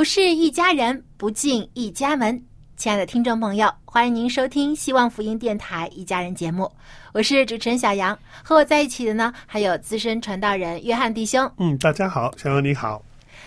[0.00, 2.42] 不是一家人，不进一家门。
[2.74, 6.72] 亲爱的听众朋友，欢迎您收听希望福音电台一家人节目，
[7.12, 11.52] 我是主持人小杨，和我在一起的呢还有资深传道人约翰弟兄。
[11.58, 13.04] 嗯，大家好，小杨你好。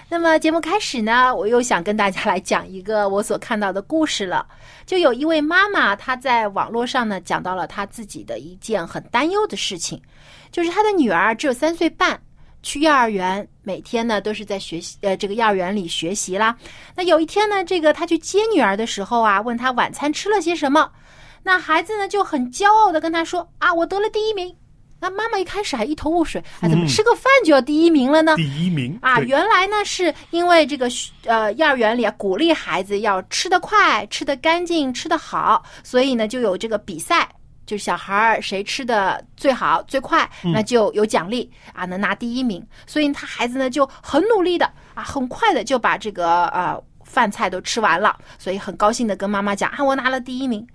[0.07, 4.45] 那么节目开始呢，我又想跟大家来讲一个我所看到的故事了。
[4.85, 9.99] 就有一位妈妈，她在网络上呢讲到了她自己的一件很担忧的事情，
[10.51, 12.21] 就是她的女儿只有三岁半。
[12.63, 16.57] 去幼儿园，每天呢都是在学习，呃，这个幼儿园里学习啦。
[16.95, 20.89] 那有一天呢，这个他去接女儿的时候啊，问他晚餐吃了些什么，
[21.43, 24.55] 那孩子呢就很骄傲的跟他说啊，我得了第一名。
[24.99, 28.37] 那妈妈一开始还一头雾水，啊，怎么吃个饭就要第一名了呢？
[28.37, 30.89] 第一名啊，原来呢是因为这个
[31.25, 37.29] 呃幼儿园里啊鼓励孩子要吃得快、吃得干净、吃得好，所以呢就有这个比赛。
[37.65, 42.65] 就是小孩儿谁吃的最好最快，那就有奖励、啊，能拿第一名。
[42.85, 50.65] 所以他孩子呢就很努力的啊，很快的就把这个呃饭菜都吃完了，所以很高兴的跟妈妈讲啊，我拿了第一名。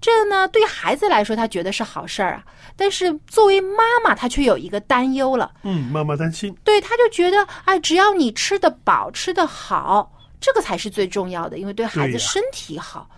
[0.00, 2.44] 这呢对孩子来说他觉得是好事儿啊，
[2.76, 5.50] 但是作为妈妈她却有一个担忧了。
[5.62, 6.54] 嗯，妈妈担心。
[6.62, 13.08] 对，他就觉得哎，只要你吃得饱、吃得好，这个才是最重要的，因为对孩子身体好。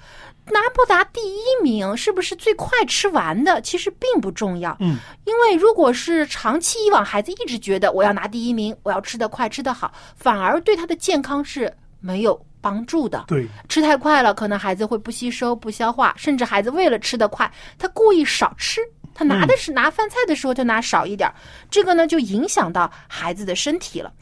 [0.52, 3.60] 拿不拿第一名，是不是最快吃完的？
[3.60, 4.76] 其实并不重要。
[4.80, 13.24] 嗯，因为如果是长期以往，孩子一直觉得我要拿第一名，我要吃得快、吃得好，反而对他的健康是没有帮助的。
[13.26, 18.80] 对，吃太快了，可能孩子会不吸收、不消化，甚至孩子为了吃得快，他故意少吃。
[19.18, 21.34] 他拿的是、拿饭菜的时候，就拿少一点儿，
[21.70, 24.12] 这个呢就影响到孩子的身体了。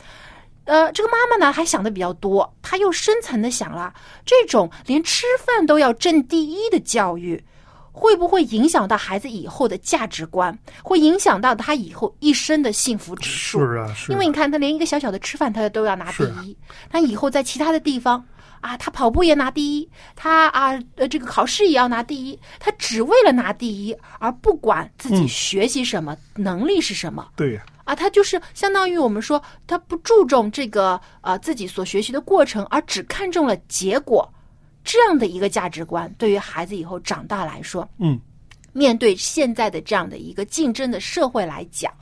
[0.64, 3.92] 呃，这个妈妈呢还想的比较多，她又深层的想了，
[4.24, 7.42] 这种连吃饭都要争第一的教育，
[7.92, 10.56] 会不会影响到孩子以后的价值观？
[10.82, 13.60] 会影响到他以后一生的幸福指数？
[13.60, 14.14] 是啊，是啊。
[14.14, 16.56] 因为你看，他连一个小小的吃饭，他都要拿第一。
[16.90, 18.24] 他以后在其他的地方
[18.64, 25.28] 啊，他跑步也拿第一，他啊呃这个考试也要拿第一，他只为了拿第一，而不管自己嗯。
[25.28, 27.28] 学习什么、能力是什么。
[27.36, 34.32] 对呀、啊，他就是相当于我们说，他不注重这个呃自己所学习的过程，而只看重了结果，
[34.82, 38.18] 这样的一个价值观，对于孩子以后长大来说，嗯，
[38.72, 41.92] 面对现在的这样的一个竞争的社会来讲，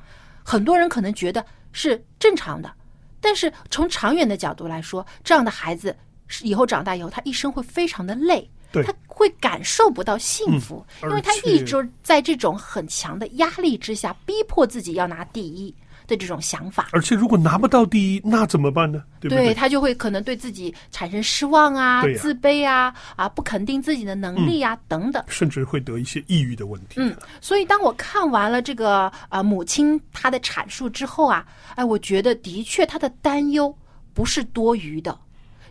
[0.45, 2.73] 很多人可能觉得是正常的，
[3.21, 5.97] 但是从长远的角度来说，这样的孩子是
[6.43, 8.49] 以后长大以后，他一生会非常的累。
[8.73, 15.71] 对他会感受不到幸福，嗯因为他一直在这种很强的压力之下，逼迫自己要拿第一
[16.07, 16.89] 的这种想法。
[16.91, 19.03] 而且如果拿不到第一，那怎么办呢？
[19.21, 19.53] 对不对？
[19.53, 25.23] 他就会可能对自己产生失望啊、自卑啊、啊不肯定自己的能力啊、等等。
[25.29, 26.95] 甚至会得一些抑郁的问题。
[26.97, 31.45] 嗯，所以当我看完了这个呃母亲她的阐述之后啊，
[31.75, 33.77] 哎，我觉得的确她的担忧
[34.15, 35.15] 不是多余的。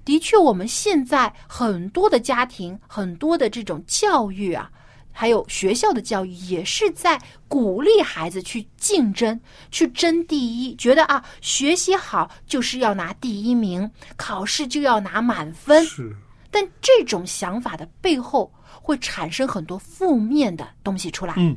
[0.04, 4.70] 的确，我们现在很多的家庭、很多的这种教育啊，
[5.12, 9.40] 还有学校的教育，也是在鼓励孩子去竞争、
[9.70, 15.86] 去争第一，觉得啊，学习好就是要拿第一名，考试就要拿满分。
[15.86, 16.16] 是，
[16.50, 18.52] 但这种想法的背后，
[18.82, 21.36] 会产生很多负面的东西出来。
[21.38, 21.56] 嗯，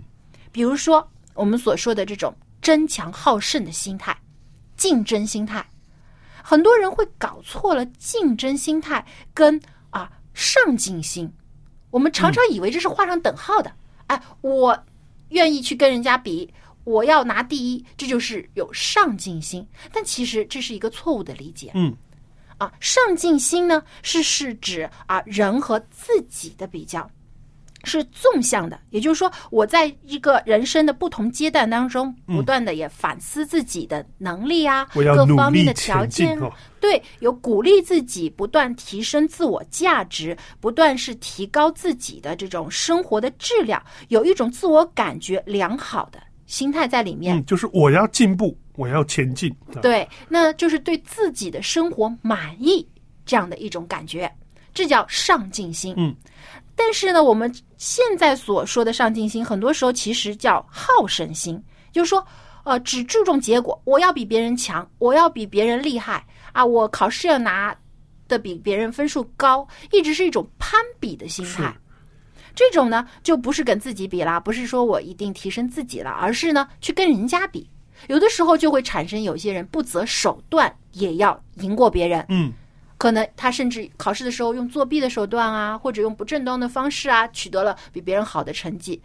[0.52, 4.16] 比如说我们所说的这种争强好胜的心态、
[4.76, 5.64] 竞争心态，
[6.46, 9.02] 很多人会搞错了竞争心态
[9.32, 9.58] 跟
[9.88, 11.32] 啊上进心。
[11.90, 13.72] 我们常常以为这是画上等号的。
[14.08, 14.78] 哎，我
[15.30, 16.52] 愿意去跟人家比，
[16.84, 19.66] 我要拿第一，这就是有上进心。
[19.90, 21.70] 但其实这是一个错误的理解。
[21.74, 21.96] 嗯，
[22.58, 27.10] 啊，上进心呢是是指啊人和自己的比较。
[27.84, 36.38] 是纵向的，也就是说，我在一个人生的不同阶段当中，不断的也反思自己的能力啊，各方面的条件，
[36.80, 47.36] 对，有鼓励自己不断提升自我价值，不断是提高自己的这种生活的质量，有一种自我感觉良好的心态在里面。
[47.36, 49.54] 嗯，就是我要进步，我要前进。
[49.80, 52.86] 对，那就是对自己的生活满意
[53.24, 54.30] 这样的一种感觉，
[54.72, 55.94] 这叫上进心。
[55.96, 56.14] 嗯。
[56.76, 61.62] 但是呢，我们现在所说的上进心，很多时候其实叫好胜心，
[61.92, 62.26] 就是说，
[62.64, 67.74] 呃，只注重结果，我要比别人强，我要比别人厉害啊，我考试要拿
[68.26, 71.74] 的比别人分数高，一直是一种攀比的心态。
[72.54, 77.68] 这种呢，就不是跟自己比啦，不是说我一定提升自己了，而是呢，去跟人家比。
[78.08, 82.24] 有的时候就会产生有些人不择手段也要赢过别人。
[82.28, 82.52] 嗯。
[82.96, 89.00] 可能他甚至考试的时候用作弊的手段啊，或者用不正当的方式啊，取得了比别人好的成绩。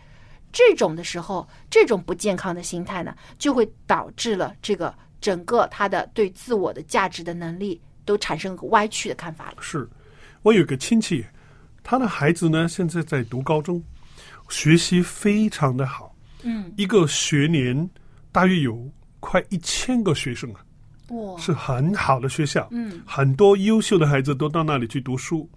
[0.52, 9.58] 这种的时候，这种不健康的心态呢，就会导致了这个整个他的对自我的价值的能力都产生个歪曲的看法了。
[9.60, 9.88] 是，
[10.42, 11.26] 我有个亲戚，
[11.84, 13.84] 他的孩子呢现在在读高中，
[14.50, 16.16] 学习非常的好。
[16.42, 17.88] 嗯，一个学年
[18.32, 18.90] 大约有
[19.20, 20.62] 快一千个学生啊。
[21.38, 25.50] 是很好的学校，嗯，很多优秀的孩子都到那里去读书。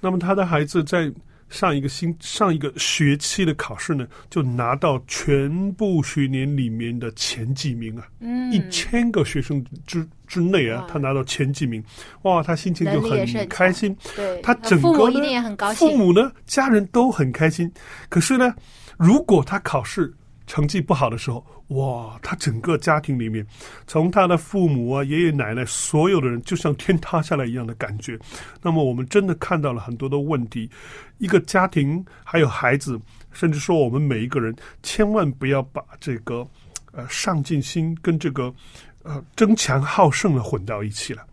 [0.00, 1.12] 那么他的孩子在
[1.50, 11.82] 上一个星上一个学期的考试呢，就拿到全部学年里面的前几名啊，嗯，一千个学生之之内啊，他拿到前几名，
[12.22, 13.96] 哇，他心情就很开心。
[14.14, 17.70] 对，他整个呢，父母呢，家人都很开心。
[18.08, 18.54] 可是呢，
[18.96, 20.14] 如果他考试，
[20.50, 23.46] 成绩不好的时候，哇，他整个家庭里面，
[23.86, 28.18] 从他的父母啊、爷爷奶奶，所有的人就像天塌下来一样的感觉。
[28.60, 30.68] 那么，我们真的看到了很多的问题。
[31.18, 33.00] 一个家庭还有孩子，
[33.30, 34.52] 甚至说我们每一个人，
[34.82, 36.44] 千万不要把这个
[36.90, 38.52] 呃上进心跟这个
[39.04, 41.24] 呃争强好胜的混到一起了。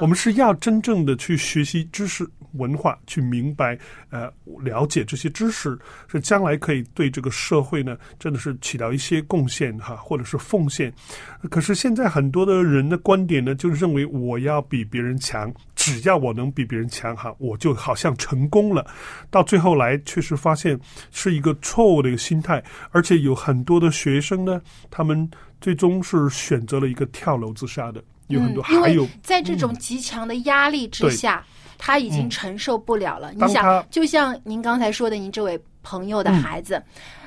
[0.00, 2.28] 我们是要真正的去学习知识。
[2.54, 3.78] 文化去明白，
[4.08, 4.32] 呃，
[4.62, 5.78] 了解这些知识，
[6.10, 10.90] 是将来可以对这个社会呢，真的是起到一些贡献哈，或者是奉献。
[11.50, 18.84] 可是现在很多的人的观点呢，就认为我要比别人强，只要我能比别人强哈，我就好像成功了。
[19.28, 20.80] 到最后来，确实发现
[21.10, 24.58] 是一个错误的一个心态，而且有很多的学生呢，
[24.90, 25.30] 他们
[25.60, 31.44] 最终是选择了一个跳楼自杀的，有很多，还有在这种极强的压力之下。
[31.80, 33.32] 他已经承受不了了。
[33.34, 36.82] 你想，就像您刚才说的，您这位朋友的孩子，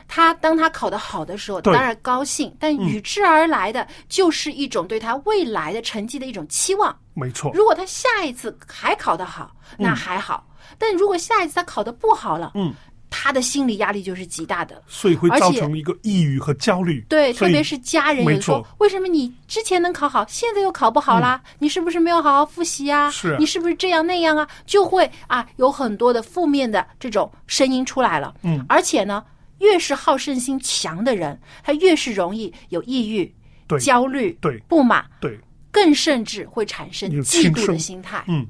[0.10, 6.94] 他当他考得好的时候，当然高兴，但与之而来的就是一种对他未来的成绩的一种期望。
[7.14, 7.50] 没错。
[7.54, 10.44] 如果他下一次还考得好，那还好；
[10.78, 12.74] 但如果下一次他考得不好了，嗯。
[13.14, 17.06] 他的心理压力就是极大的，所以会造成一个抑郁和焦虑。
[17.10, 21.40] 对，特别是家人也说：“为什么你之前能考好，现在又考不好啦？
[21.60, 23.12] 你是不是没有好好复习啊？
[23.12, 28.34] 是，你是不是这样那样啊？”就会啊，有很多的负面的这种声音出来了。
[28.44, 29.24] 嗯，而且呢，
[29.60, 33.32] 越是好胜心强的人，他越是容易有抑郁、
[33.78, 35.38] 焦虑、对不满，对，
[35.70, 38.24] 更甚至会产生嫉妒的心态。
[38.30, 38.48] 嗯，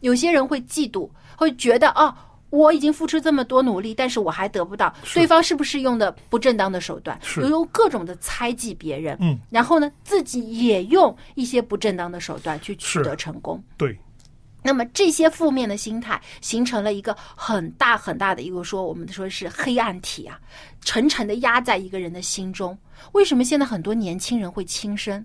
[0.00, 2.12] 有些人会嫉妒，会觉得哦。
[2.50, 7.18] 我已经付出这么多努力，但是我还得不到，对方是不是用的不正当的手段？
[7.36, 13.62] 用各种的猜忌别人，嗯，然后呢，自己也用一些不正当的手段去取得成功。
[13.76, 13.98] 对，
[14.62, 20.40] 那么这些负面的心态形成了一个很大很大的一个说，我们说是黑暗体啊，
[20.80, 22.76] 沉沉的压在一个人的心中。
[23.12, 25.24] 为什么现在很多年轻人会轻生？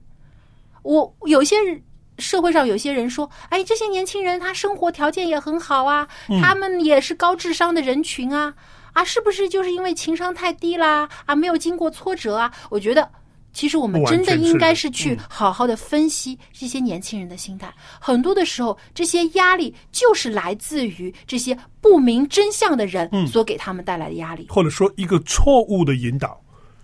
[0.82, 1.82] 我有些人。
[2.20, 6.08] 社会上有些人说：“哎，这些年轻人他生活条件也很好啊，
[6.42, 8.54] 他们也是高智商的人群啊，
[8.94, 11.10] 啊，是不是就是因为情商太低啦？
[11.26, 13.10] 啊，没有经过挫折啊？”我觉得，
[13.52, 17.74] 其实我们真的应该是去好好的分析这些年轻人的心态。
[18.00, 26.40] 很多的时候，这些压力就是来自于这些不明真相的人所给他们带来的压力，或者说一个错误的引导。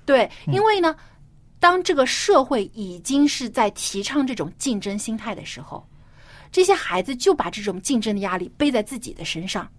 [0.06, 0.96] 对，因为呢。
[1.60, 5.86] 当这个社会已经是在提倡这种竞争心态的时候，
[6.52, 9.70] 这些孩子就把这种竞争的压力背在自己的身上。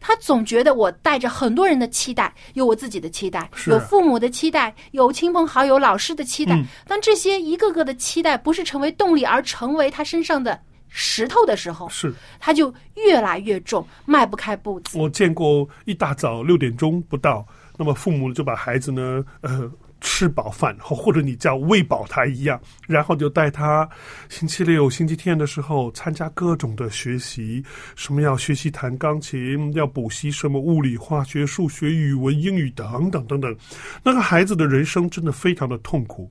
[0.00, 6.58] 他总觉得我带着很多人的期待，有我自己的期待，有父母的期待，有亲朋好友、老师的期待。
[6.86, 10.58] 当这些一个个的期待不是成为动力，而成为他身上的
[10.88, 14.98] 石头的时候，是他就越来越重，迈不开步子。
[14.98, 17.46] 我见过一大早六点钟不到，
[17.76, 19.70] 那么父母就把孩子呢，呃。
[20.00, 23.88] 吃饱饭，或或者你叫喂饱他一样，然后就带他
[24.28, 27.62] 星期六、星期天的时候参加各种的学习，
[27.96, 33.56] 什么要学习弹钢琴，要补习什么物理、化学、数学、语文、英语等等等等。
[34.02, 36.30] 那个孩子的人生真的非常的痛苦。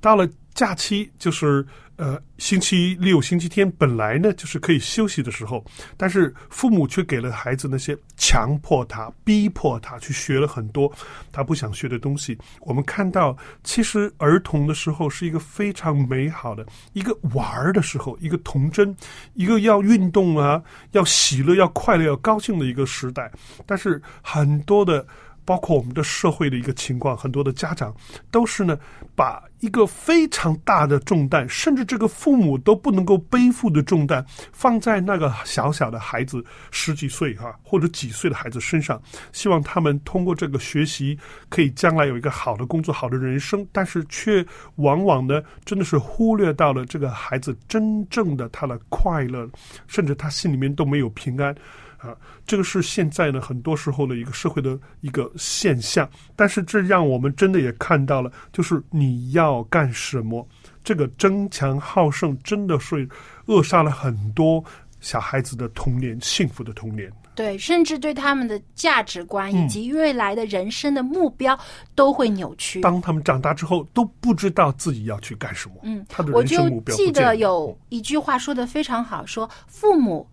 [0.00, 1.64] 到了假期，就是
[1.96, 5.62] 呃星期六、星期天，本来呢就是可以休息的时候，
[5.98, 10.90] 但是父母却给了孩子那些强迫他、逼迫他去学了很多
[11.30, 12.36] 他不想学的东西。
[12.62, 18.96] 我们看到，其实儿童的时候是一个非常美好的一个玩儿的时候，一个童真，
[19.34, 23.30] 一个要运动啊、要喜乐、要快乐、要高兴的一个时代。
[23.66, 25.06] 但是很多的。
[25.46, 27.94] 包括我们的社会的一个情况，很多的家长
[28.30, 28.76] 都是呢，
[29.14, 34.22] 把一个非常大的重担，甚至这个父母都不能够背负的重担，
[34.52, 39.00] 放在那个小小的孩子十几岁哈或者几岁的孩子身上，
[39.32, 41.16] 希望他们通过这个学习，
[41.48, 49.48] 可以将来有一个好的工作、好的人生，但是却往往呢，真的是忽略到了这个孩子真正的他的快乐，
[49.86, 51.54] 甚至他心里面都没有平安。
[51.98, 52.14] 啊，
[52.46, 56.08] 这个是现在呢，很多时候的一个社会的一个现象。
[56.34, 60.46] 但是这让我们真的也看到了，就是你要干什么，
[60.84, 63.08] 这个争强好胜真的是
[63.46, 64.62] 扼杀了很多
[65.00, 67.10] 小孩子的童年，幸福的童年。
[67.34, 71.58] 对，甚至对他们的价值观以及未来的人生的目标
[71.94, 72.80] 都会扭曲。
[72.80, 75.74] 当他们长大之后，都不知道自己要去干什么。
[75.82, 80.26] 嗯，他的人生目标我就记得有一句话说的非常好，说父母。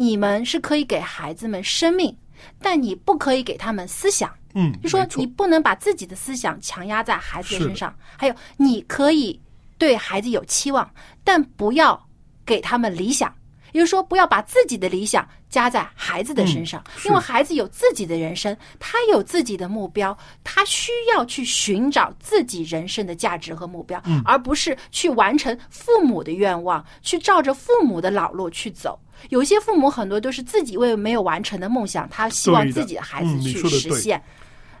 [0.00, 2.16] 你们是可以给孩子们生命，
[2.62, 4.32] 但你不可以给他们思想。
[4.54, 7.94] 嗯，就说你不能把自己的思想强压在孩子的身上。
[8.16, 9.38] 还有，你可以
[9.76, 10.90] 对孩子有期望，
[11.22, 12.08] 但不要
[12.46, 13.30] 给他们理想。
[13.72, 28.98] 也就是说，不要把自己的理想加在孩子的身上，因为孩子有自己的人生，他有自己的目标，他需要去寻找自己人生的价值和目标，而不是去完成父母的愿望，去照着父母的老路去走。
[29.28, 34.22] 有些父母很多都是自己为没有完成的梦想，他希望自己的孩子去实现。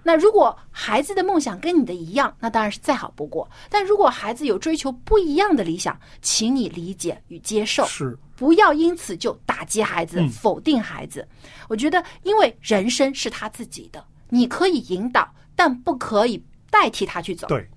[0.02, 3.46] 那如果孩子的梦想跟你的一样，那当然是再好不过。
[3.68, 11.28] 但如果孩子有追求不一样的理想，请你理解与接受，是不要因此就打击孩子、否定孩子。
[11.68, 17.46] 我觉得，因为人生是他自己的，你可以引导，但不可以代替他去走。
[17.48, 17.68] 对，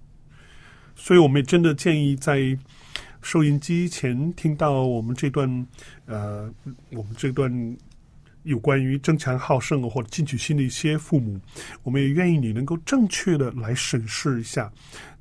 [0.96, 2.58] 所以我们也真的建议在。
[3.26, 5.66] 收音机前听到我们这段，
[6.08, 6.54] 呃，
[6.92, 7.50] 我们这段
[8.44, 11.40] 有关于争强好胜或者进取心的一些父母，
[11.84, 14.72] 我们也愿意你能够正确的来审视一下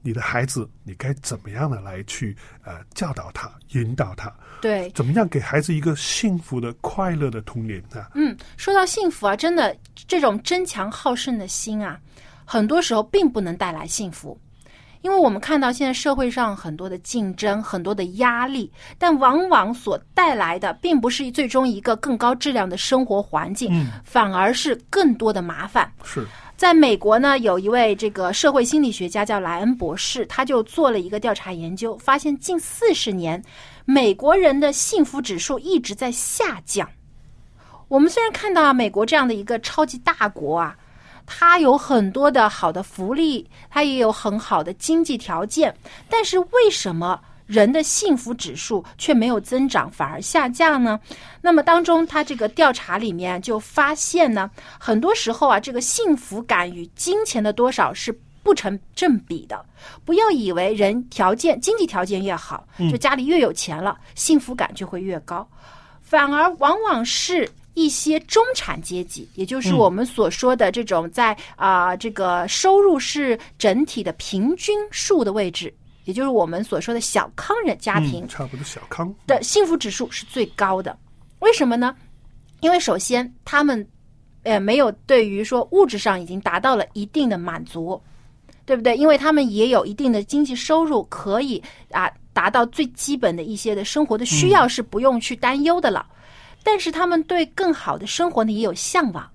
[0.02, 8.10] 你的孩子，你该怎么样的来去呃教导他、引导他，对，怎么样给孩子一个幸福的、快乐的童年啊？
[8.14, 12.00] 嗯，说到幸福啊，真的这种争强好胜的心啊，
[12.44, 14.38] 很多时候并不能带来幸福。
[15.02, 25.92] 因为我们看到现在社会上很多的竞争，很多的压力，但往往所带来的并不是最终一个更高质量的生活环境，嗯，反而是更多的麻烦。
[26.04, 26.24] 是，
[26.56, 33.42] 在美国呢，有一位这个社会心理学家叫莱恩博士，他就做了一个调查研究，发现近四十年，
[33.84, 36.88] 美国人的幸福指数一直在下降。
[37.88, 40.76] 我们虽然看到美国这样的一个超级大国啊。
[41.24, 45.74] 它有很多的好的福利，他也有很好的经济条件，
[46.08, 50.98] 但是为什么人的幸福指数却没有增长，反而下降呢？
[51.40, 58.12] 那么当中，他这个调查里面就发现呢，很多时候啊，这个幸福感与金钱的多少是
[58.42, 59.64] 不成正比的。
[60.04, 65.46] 不要以为人条件经济条件越好，就家里越有钱了，幸福感就会越高，
[66.00, 67.48] 反而往往是。
[67.74, 75.72] 一些中产阶级，也就是我们所说的这种在啊这个收入是整体的平均数的位置，
[76.04, 80.96] 也就是我们所说的小康人家庭，差不多小康的幸福指数是最高的。
[81.38, 81.96] 为什么呢？
[82.60, 83.84] 因为首先他们
[84.42, 88.00] 呃没有对于说物质上已经达到了一定的满足，
[88.66, 88.96] 对不对？
[88.96, 91.60] 因为他们也有一定的经济收入，可以
[91.90, 96.06] 啊达到最基本的一些的生活的需要，是不用去担忧的了。
[96.62, 99.28] 但是他们对更好的生活呢也有向往。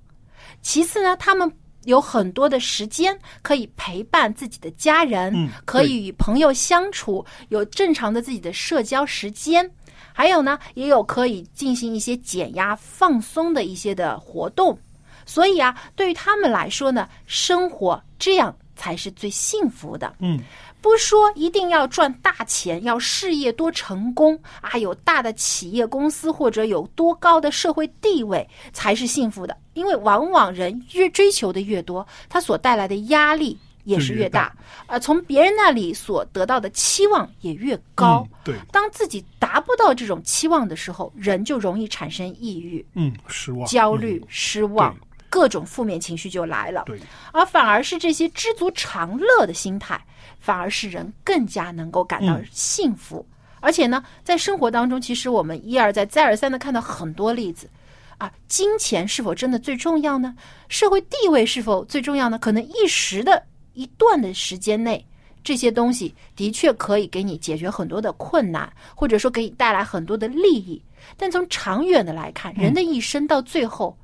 [0.62, 1.52] 其次呢，他们
[1.86, 9.70] 有很多的时间可以陪伴自己的家人，可以与朋友相处，有正常的自己的社交时间。
[10.12, 14.78] 还有呢，也有可以进行一些减压、放松的一些的活动。
[15.26, 20.16] 所以啊，对于他们来说呢，生活这样才是最幸福的。
[20.20, 20.40] 嗯，
[20.82, 29.56] 不说一定要赚大钱，要事业多成功啊，有大的企业公司或者有多高的社会地位才是幸福的。
[29.74, 34.56] 因为往往人越追求的越多，他所带来的压力也是越大，
[34.88, 38.28] 呃，从别人那里所得到的期望也越高。
[38.32, 44.96] 嗯对，当自己达不到这种期望的时候，人就容易产生抑郁、嗯，失望、焦虑、嗯失望，
[45.30, 46.84] 各种负面情绪就来了。
[46.86, 47.00] 对，
[47.32, 50.04] 而反而是这些知足常乐的心态，
[50.40, 53.26] 反而使人更加能够感到嗯幸福。
[53.60, 57.70] 而且呢，在生活当中，其实我们一而再、再而三的看到很多例子
[58.18, 60.36] 啊，金钱是否真的最重要呢？
[60.70, 62.38] 社会地位是否最重要呢？
[62.38, 65.06] 可能一时的一段的时间内。
[65.44, 70.82] 这些东西的确可以给你解决很多的困难，或者说给你带来很多的利益。
[71.16, 73.98] 但从长远的来看，人的一生到最后，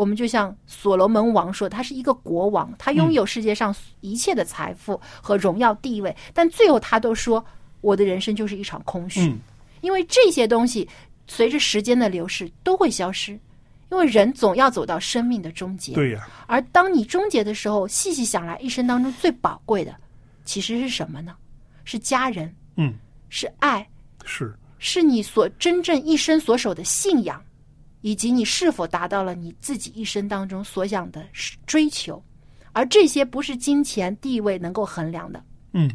[0.00, 7.44] 我们就像所罗门王说，他是一个国王，他拥有世界上一切的财富和荣耀地位，但最后他都说，
[7.82, 9.38] 我的人生就是一场空虚，嗯
[9.82, 10.88] 因为这些东西
[11.26, 13.32] 随着时间的流逝都会消失，
[13.90, 15.92] 因为人总要走到生命的终结。
[15.92, 19.94] 对呀、而当你终结的时候，细细想来，一生当中最宝贵的
[20.46, 21.36] 其实是什么呢？
[21.84, 22.94] 是家人，嗯，
[23.28, 23.86] 是爱，
[24.24, 27.42] 是是你所真正一生所守的信仰，
[28.00, 31.24] 以及你是否达到了你自己一生当中所想的
[31.66, 32.22] 追求，
[32.72, 35.42] 而这些不是金钱地位能够衡量的。
[35.72, 35.90] 嗯，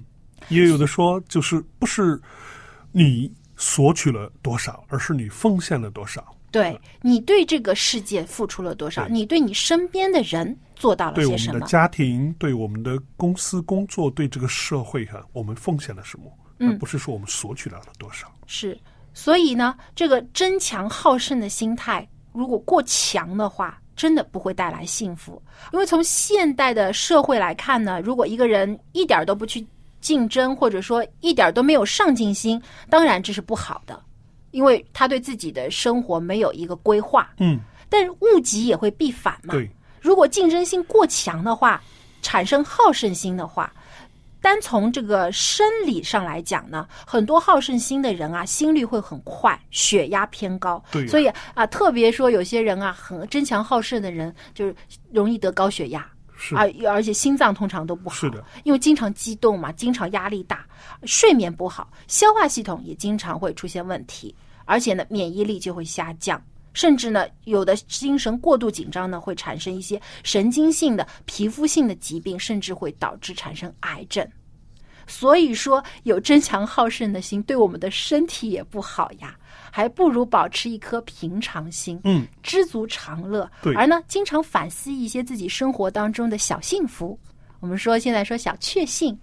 [0.50, 2.20] 也有的说，就是不是
[2.92, 11.66] 你索取了多少，而是你奉献了多少，对你对这个世界付出了多少，对你对你身边的人做到了对我们的些什么？
[11.66, 16.26] 家庭，对我们的公司工作，对这个社会哈、我们奉献了什么，
[16.60, 18.32] 嗯而不是说我们索取到了多少。
[18.46, 18.78] 是，
[19.16, 25.42] 所以呢，这个争强好胜的心态如果过强的话，真的不会带来幸福。
[25.72, 29.66] 因为从现代的社会来看呢，如果一个人一点儿都不去
[30.02, 33.98] 竞争，或者说一点儿都没有上进心，当然这是不好的，
[34.52, 37.34] 因为他对自己的生活没有一个规划。
[37.38, 37.58] 嗯，
[37.88, 39.54] 但是物极也会必反嘛。
[39.54, 41.82] 对，如果竞争性过强的话，
[42.22, 43.74] 产生好胜心的话，
[44.46, 50.84] 单从这个生理上来讲呢，很多好胜心的人啊，心率会很快，血压偏高。
[50.92, 54.76] 对呀所以啊，特别说有些人啊，很争强好胜的人，就是
[55.12, 56.08] 容易得高血压。
[56.38, 60.64] 是而而且心脏通常都不好，是的，因为经常激动嘛，经常压力大，
[61.06, 66.40] 睡眠不好，消化系统也经常会出现问题，而且呢，免疫力就会下降，
[66.76, 74.28] 甚至呢，有的精神过度紧张呢，会产生一些神经性的、皮肤性的疾病，甚至会导致产生癌症。
[75.08, 79.38] 所以说，有争强好胜的心，对我们的身体也不好呀，
[79.72, 83.50] 还不如保持一颗平常心，嗯，知足常乐。
[83.62, 87.18] 对而呢，经常反思一些自己生活当中的小幸福。
[87.60, 89.18] 我们说现在说小确幸，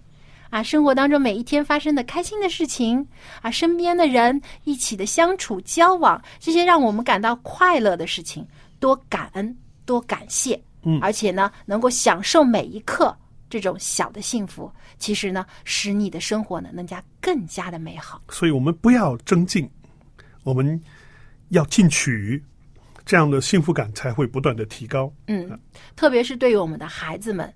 [0.53, 3.03] 啊，生活当中每一天发生的开心的事情，
[3.41, 8.45] 啊，身边的人一起的相处交往，这些让我们感到快乐的事情，
[8.79, 13.17] 多感恩，多感谢，嗯而且呢，能够享受每一刻
[13.49, 18.21] 这种小的幸福，其实呢，使你的生活呢，能加更加的美好。
[18.29, 19.67] 所以我们不要争竞，
[20.43, 20.79] 我们
[21.49, 22.39] 要进取，
[23.07, 25.11] 这样的幸福感才会不断的提高。
[25.25, 25.59] 嗯，
[25.95, 27.51] 特别是对于我们的孩子们，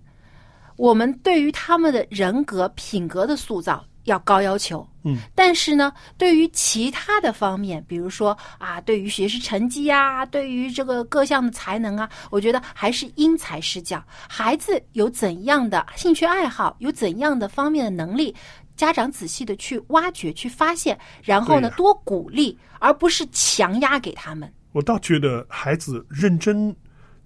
[0.78, 4.88] 我们对于他们的人格品格的塑造要高要求。
[5.04, 14.04] 嗯，但是呢，对于其他的方面，比如说啊，对于学习成绩啊，对于这个各项的才能啊，我觉得还是因材施教。
[14.30, 18.34] 孩子有怎样的兴趣爱好，有怎样的方面的能力。
[18.76, 24.54] 家长仔细的去挖掘、去发现，然后呢，多鼓励，而不是强压给他们。
[24.72, 26.76] 我倒觉得孩子认真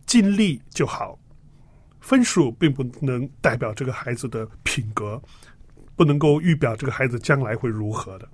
[0.06, 1.20] 尽力就好，
[2.02, 5.22] 分数并不能代表这个孩子的品格，
[5.96, 8.28] 不能够预表这个孩子将来会如何的。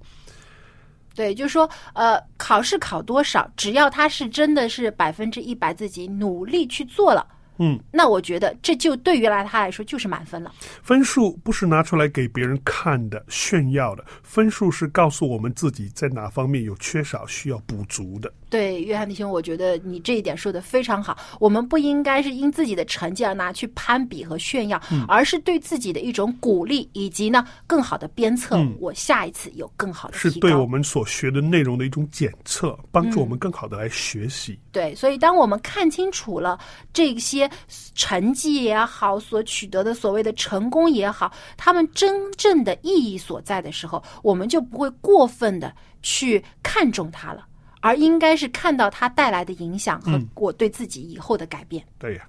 [1.14, 7.28] 对，就是说，呃，考试考多少，只要他是真的是百分之一百自己努力去做了，
[7.60, 10.54] 嗯，那我觉得这就对于来他来说就是满分了。
[10.82, 18.32] 分数不是拿出来给别人看的、炫耀的，分数是告诉我们自己在哪方面有缺少，需要补足的。
[18.50, 21.18] 对，约翰弟兄，我觉得你这一点说的非常好。
[21.40, 28.56] 我们不应该是因自己的成绩而拿去攀比和炫耀，嗯而是对自己的一种鼓励，以及呢更好的鞭策。
[28.56, 30.32] 嗯我下一次有更好的是。
[30.40, 34.58] 对我们所学的内容的一种检测，帮助我嗯们更好的来学习。
[34.72, 36.58] 对，所以当我们看清楚了
[36.94, 37.47] 这些
[37.96, 47.46] 成绩也好，所取得的所谓的成功也好，他们真正的意义所在的时候，我们就不会过分的去看重它了，
[47.82, 51.84] 而应该是看到它带来的影响和嗯我对自己以后的改变。
[51.98, 52.28] 对呀、世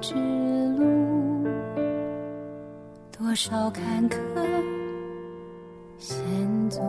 [0.00, 0.14] 之
[0.78, 1.46] 路，
[3.16, 4.16] 多少坎坷
[5.98, 6.16] 险
[6.68, 6.80] 阻，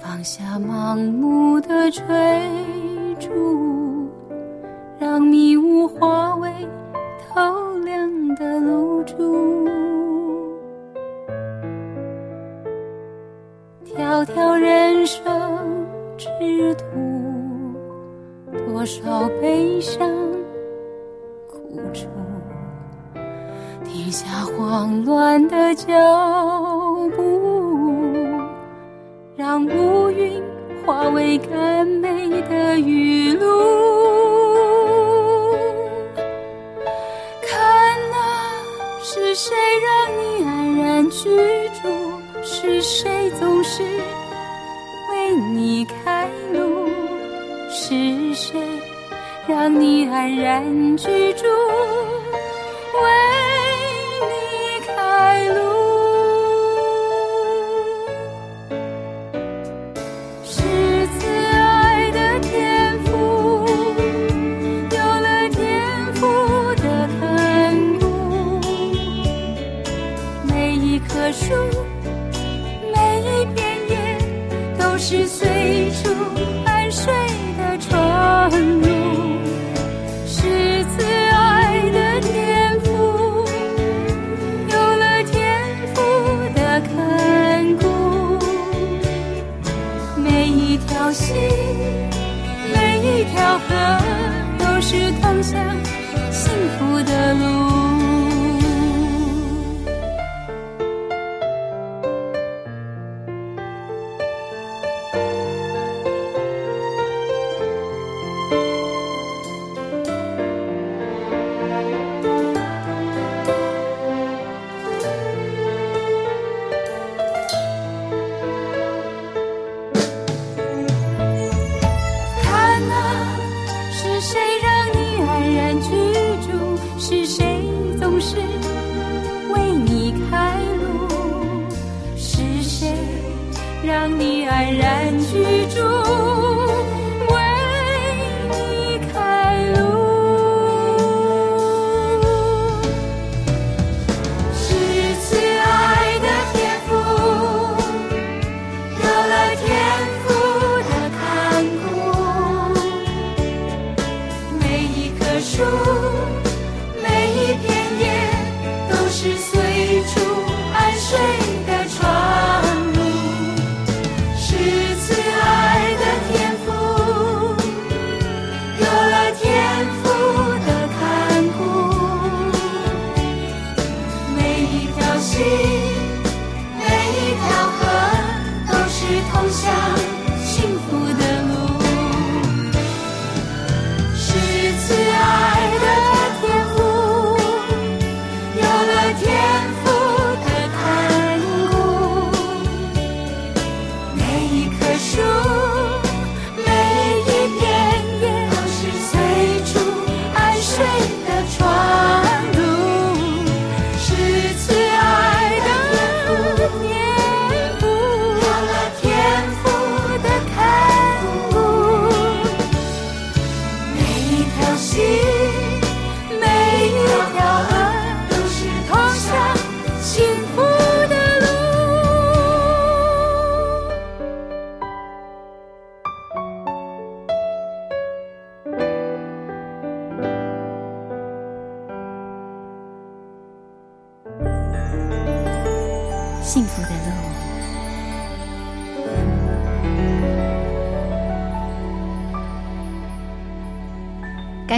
[0.00, 2.04] 放下盲目的追
[3.18, 4.08] 逐，
[4.98, 5.49] 让迷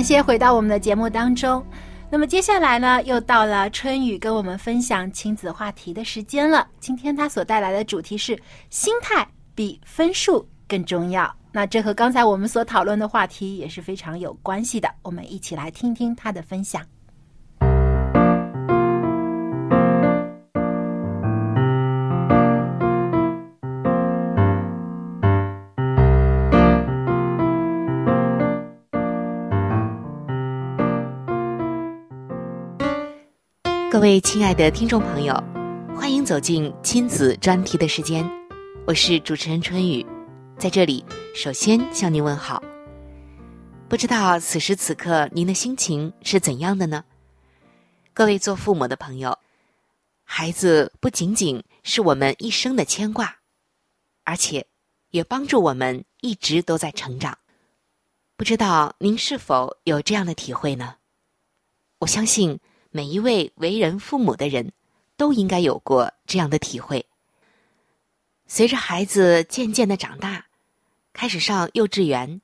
[0.02, 1.64] 感谢回到我们的节目当中。
[2.10, 6.66] 那么接下来呢，又到了春雨跟我们分享亲子话题的时间了。
[6.80, 8.36] 今天他所带来的主题是
[8.68, 11.32] 心态比分数更重要。
[11.52, 14.92] 那这和刚才我们所讨论的话题也是非常有关系的。
[15.02, 16.82] 我们一起来听听他的分享。
[34.02, 35.32] 各位亲爱的听众朋友，
[35.96, 38.28] 欢迎走进亲子专题的时间，
[38.84, 40.04] 我是主持人春雨，
[40.58, 41.04] 在这里
[41.36, 42.60] 首先向您问好。
[43.88, 47.04] 不知道此时此刻您的心情是怎样的呢？
[48.12, 49.38] 各位做父母的朋友，
[50.24, 53.36] 孩子不仅仅是我们一生的牵挂，
[54.24, 54.66] 而且
[55.10, 57.38] 也帮助我们一直都在成长。
[58.36, 60.96] 不知道您是否有这样的体会呢？
[62.00, 62.58] 我相信
[62.94, 64.70] 每一位为人父母的人
[65.16, 67.06] 都应该有过这样的体会。
[68.46, 70.44] 随着孩子渐渐的长大，
[71.14, 72.42] 开始上幼稚园，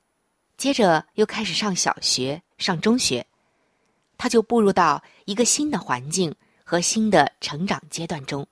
[0.56, 3.26] 接着又开始上小学、上中学。
[4.16, 6.34] 他就步入到一个新的环境
[6.64, 8.46] 和新的成长阶段中。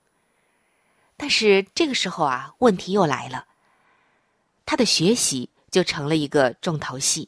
[1.17, 3.47] 但是这个时候啊，问题又来了。
[4.67, 7.27] 他的学习就成了一个重头戏，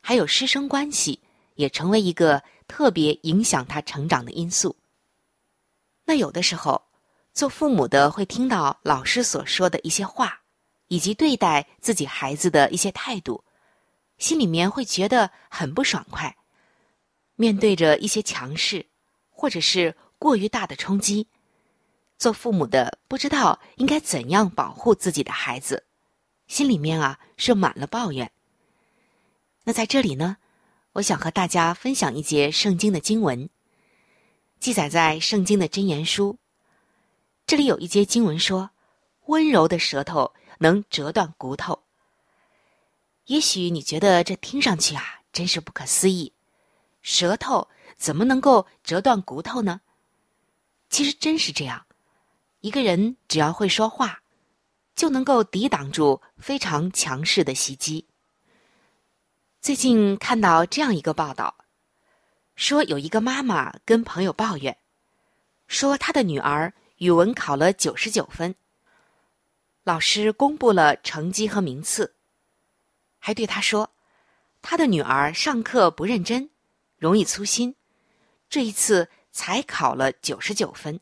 [0.00, 1.20] 还有师生关系
[1.56, 2.42] 也成为一个
[2.74, 4.74] 特别影响他成长的因素。
[6.06, 6.82] 那有的时候，
[7.34, 10.40] 做父母的会听到老师所说的一些话，
[10.88, 13.44] 以及对待自己孩子的一些态度，
[14.16, 16.34] 心里面会觉得很不爽快。
[17.36, 18.86] 面对着一些强势，
[19.28, 21.28] 或者是过于大的冲击，
[22.16, 25.84] 做父母的不知道应该怎样保护自己的孩子，
[26.46, 28.32] 心里面啊是满了抱怨。
[29.64, 30.38] 那在这里呢，
[30.94, 33.48] 我想和大家分享一节圣经的经文，
[34.60, 36.38] 记载在圣经的箴言书。
[37.46, 38.70] 这里有一节经文说
[39.24, 41.82] ：“温柔的舌头能折断骨头。”
[43.24, 46.30] 也许你觉得这听上去啊，真是不可思议。
[47.00, 49.80] 舌头怎么能够折断骨头呢？
[50.90, 51.86] 其实真是这样，
[52.60, 54.20] 一个人只要会说话，
[54.94, 58.06] 就能够抵挡住非常强势的袭击。
[59.62, 61.54] 最近看到这样一个报道，
[62.56, 64.76] 说有一个妈妈跟朋友抱怨，
[65.68, 68.56] 说她的女儿语文考了九十九分，
[69.84, 72.16] 老师公布了成绩和名次，
[73.20, 73.92] 还对她说，
[74.60, 76.50] 她的女儿上课不认真。
[76.98, 77.76] 容易粗心，
[78.48, 80.98] 这一次才考了九十九分，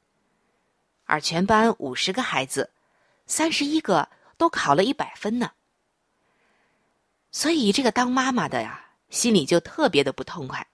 [1.07, 2.71] 而全班五十个孩子，
[3.27, 5.53] 三十一个都考了一百分呢。
[7.33, 10.67] 所以这个当妈妈的呀，心里就特别的不痛快。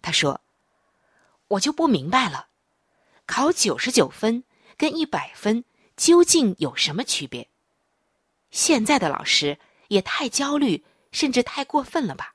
[0.00, 0.40] 他说
[1.48, 2.48] ：“我就不明白了，
[3.26, 4.42] 考九十九分
[4.76, 5.64] 跟一百分
[5.96, 7.48] 究竟有什么区别？
[8.50, 12.34] 现在的老师也太焦虑，甚至太过分了吧？”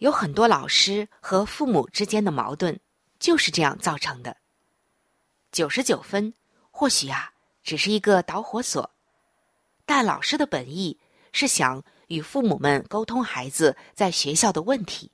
[0.00, 2.78] 有很多老师和父母之间的矛盾
[3.18, 4.36] 就是这样造成的。
[5.52, 6.34] 九十九分
[6.70, 8.90] 或许啊只是一个导火索，
[9.86, 11.00] 但老师的本意
[11.36, 15.10] 是想与父母们沟通孩子在学校的问题。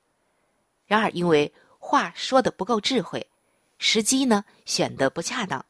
[0.87, 3.27] 然而因为话说的不够智慧，
[3.79, 5.67] 时机呢选的不恰当，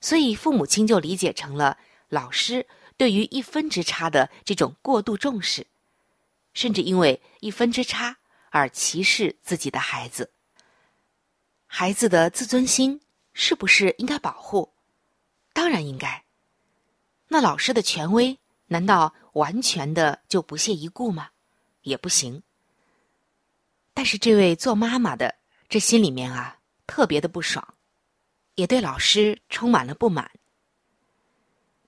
[0.00, 1.76] 所以父母亲就理解成了
[2.08, 2.64] 老师
[2.96, 5.66] 对于一分之差的这种过度重视。
[6.54, 8.16] 甚至因为一分之差
[8.50, 10.30] 而歧视自己的孩子。
[11.66, 13.00] 孩子的自尊心
[13.34, 14.72] 是不是应该保护？
[15.52, 16.22] 当然应该。
[17.26, 21.30] 那老师的权威难道完全的就不屑一顾吗？
[21.82, 22.42] 也不行。
[23.94, 25.34] 但是这位做妈妈的
[25.68, 27.74] 这心里面啊特别的不爽，
[28.54, 30.30] 也对老师充满了不满。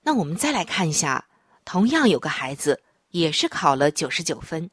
[0.01, 1.27] 那我们再来看一下，
[1.65, 2.83] 同样有个孩子。
[3.11, 4.69] 也是考了九十九分，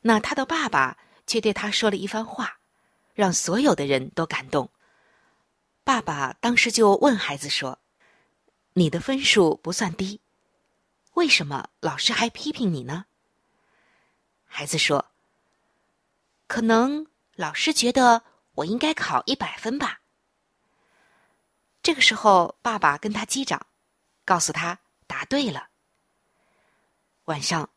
[0.00, 2.56] 那他的爸爸却对他说了一番话，
[3.12, 4.70] 让所有的人都感动。
[5.84, 7.78] 爸爸当时就问孩子说
[8.72, 10.22] ：“你的分数不算低，
[11.14, 13.06] 为什么老师还批评你呢？”
[14.46, 15.12] 孩子说
[16.46, 18.22] ：“可能老师觉得
[18.56, 20.00] 我应该考一百分吧。”
[21.82, 23.66] 这个时候，爸爸跟他击掌，
[24.24, 25.68] 告诉他答对了。
[27.24, 27.68] 晚上，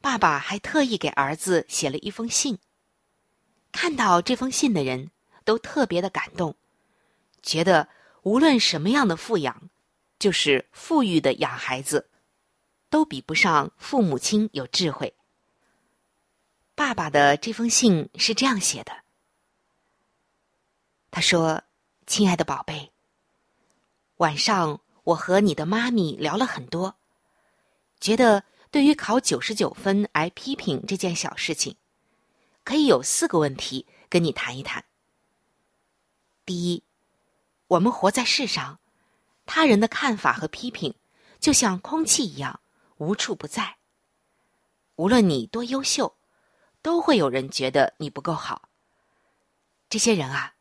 [0.00, 2.58] 爸爸还特意给儿子写了一封信。
[3.70, 5.10] 看到这封信的人
[5.44, 6.56] 都特别的感动，
[7.42, 7.88] 觉得
[8.22, 9.68] 无论什么样的富养，
[10.18, 12.08] 就是富裕的养孩子，
[12.94, 15.16] 都比不上父母亲有智慧。
[16.76, 18.92] 爸爸的这封信是这样写的
[21.10, 21.64] ：“他说，
[22.06, 22.92] 亲爱的宝贝，
[24.18, 26.94] 晚上我和你的妈咪聊了很多，
[27.98, 31.76] 觉得。”对于考九十九分挨批评这件小事情，
[32.64, 34.84] 可以有四个问题跟你谈一谈。
[36.44, 36.82] 第一，
[37.68, 38.80] 我们活在世上，
[39.46, 40.92] 他人的看法和批评
[41.38, 42.58] 就像空气一样
[43.04, 43.76] 无处不在。
[44.96, 46.16] 无论你多优秀，
[46.80, 48.68] 都会有人觉得你不够好。
[49.88, 50.54] 这些人啊，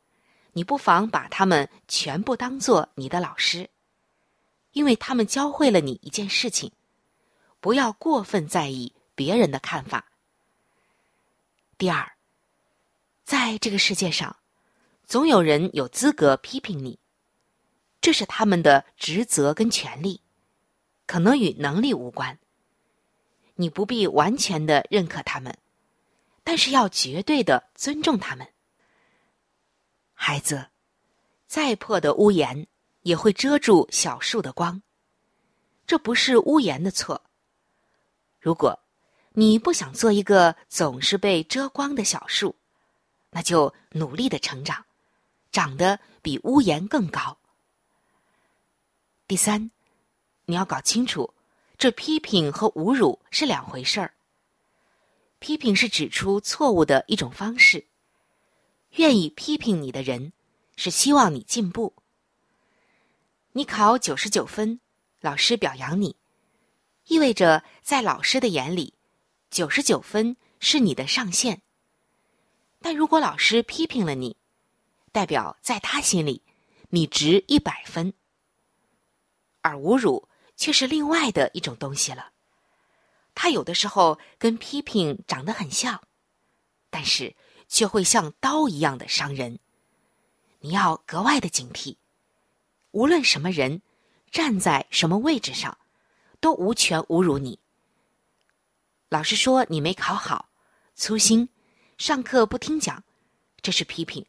[0.53, 3.69] 你不妨把他们全部当做你的老师，
[4.71, 6.71] 因为他们教会了你一件事情。
[7.59, 10.11] 不要过分在意别人的看法。
[11.77, 12.11] 第二，
[13.23, 14.35] 在这个世界上，
[15.05, 16.99] 总有人有资格批评你，
[18.01, 20.21] 这是他们的职责跟权利，
[21.13, 22.39] 可能与能力无关。
[23.53, 25.55] 你不必完全的认可他们，
[26.43, 28.51] 但是要绝对的尊重他们。
[30.15, 30.69] 孩子，
[31.45, 32.65] 再破的屋檐
[33.03, 34.81] 也会遮住小树的光，
[35.85, 37.23] 这不是屋檐的错。
[38.39, 38.79] 如果
[39.33, 42.55] 你不想做一个总是被遮光的小树，
[43.29, 44.83] 那就努力的成长，
[45.51, 47.37] 长得比屋檐更高。
[49.27, 49.69] 第三，
[50.45, 51.33] 你要搞清楚，
[51.77, 54.13] 这批评和侮辱是两回事儿。
[55.39, 57.85] 批评是指出错误的一种方式。
[58.97, 60.33] 愿意批评你的人，
[60.75, 61.93] 是希望你进步。
[63.53, 64.79] 你考九十九分，
[65.19, 66.15] 老师表扬你，
[67.07, 68.93] 意味着在老师的眼里，
[69.49, 71.61] 九十九分是你的上限。
[72.81, 74.35] 但如果老师批评了你，
[75.11, 76.41] 代表在他心里，
[76.89, 78.13] 你值一百分。
[79.61, 82.31] 而侮辱却是另外的一种东西了，
[83.35, 86.01] 它有的时候跟批评长得很像，
[86.89, 87.35] 但是。
[87.69, 89.57] 却会像刀一样的伤人，
[90.59, 91.95] 你要格外的警惕。
[92.91, 93.81] 无论什么人，
[94.29, 95.75] 站在什么位置上，
[96.39, 97.57] 都无权侮辱你。
[99.09, 100.49] 老师说你没考好，
[100.93, 101.49] 粗心，
[101.97, 103.03] 上课不听讲，
[103.63, 104.23] 这是批评。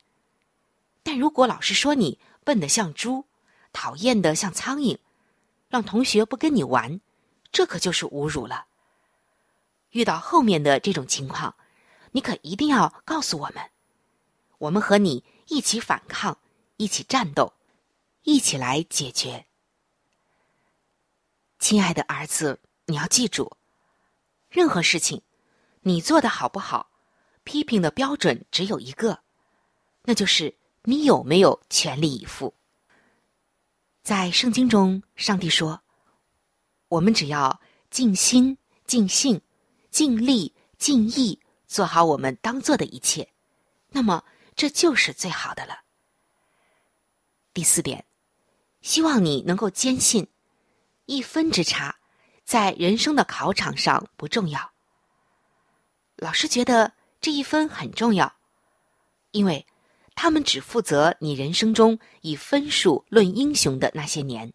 [1.02, 3.26] 但如果老师说你笨得像猪，
[3.74, 4.96] 讨厌的像苍蝇，
[5.74, 7.00] 让同学不跟你玩，
[7.50, 8.66] 这可就是侮辱了。
[9.90, 11.56] 遇到后面的这种情况。
[12.12, 13.70] 你可一定要告诉我们，
[14.58, 16.38] 我们和你一起反抗，
[16.76, 17.54] 一起战斗，
[18.22, 19.46] 一起来解决。
[21.58, 23.56] 亲爱的儿子，你要记住，
[24.48, 25.22] 任何事情，
[25.80, 26.88] 你做的好不好，
[27.42, 29.18] 批评的标准只有一个，
[30.04, 32.54] 那就是你有没有全力以赴。
[34.04, 35.82] 在圣经中，上帝说
[36.88, 37.58] ：“我们只要
[37.90, 39.40] 尽心、尽性、
[39.90, 43.32] 尽力、尽意。”做好我们当做的一切，
[43.88, 44.22] 那么
[44.54, 45.80] 这就是最好的了。
[47.52, 48.04] 第四点，
[48.80, 50.28] 希望你能够坚信，
[51.06, 51.96] 一分之差，
[52.44, 54.72] 在人生的考场上不重要。
[56.16, 58.36] 老师觉得这一分很重要，
[59.32, 59.66] 因为
[60.14, 64.52] 他们只负责你人生中以分数论英雄的那些年。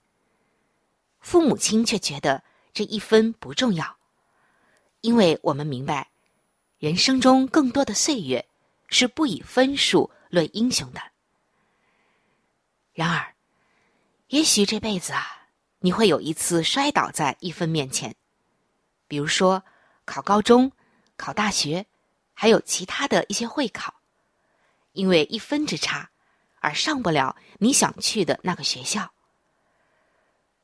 [1.19, 2.43] 父母亲却觉得
[2.73, 3.97] 这一分不重要，
[5.01, 6.09] 因为我们明白。
[6.77, 8.47] 人生中更多的岁月
[8.87, 11.01] 是不以分数论英雄的。
[12.93, 13.35] 然而，
[14.29, 18.15] 也许这辈子啊，你会有一次摔倒在一分面前，
[19.09, 19.61] 比如说
[20.05, 20.71] 考高中、
[21.17, 21.85] 考大学，
[22.33, 23.98] 还有其他的一些会考，
[24.99, 26.09] 因为一分之差
[26.59, 29.11] 而上不了你想去的那个学校。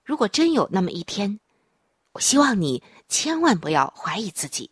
[0.03, 1.39] 如果真有那么一天，
[2.11, 4.71] 我希望你千万不要怀疑自己。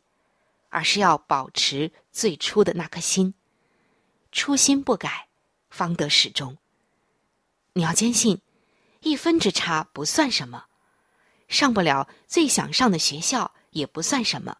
[0.75, 3.35] 而是要保持最初的那颗心，
[4.31, 5.27] 初心不改，
[5.69, 6.57] 方得始终。
[7.73, 8.41] 你要坚信，
[9.01, 10.65] 一分之差不算什么，
[11.47, 14.57] 上不了最想上的学校也不算什么。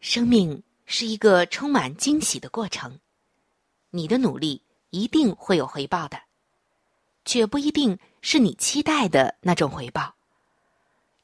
[0.00, 3.00] 生命是一个充满惊喜的过程，
[3.90, 6.20] 你的努力一定会有回报的，
[7.24, 10.14] 却不一定是你期待的那种回报。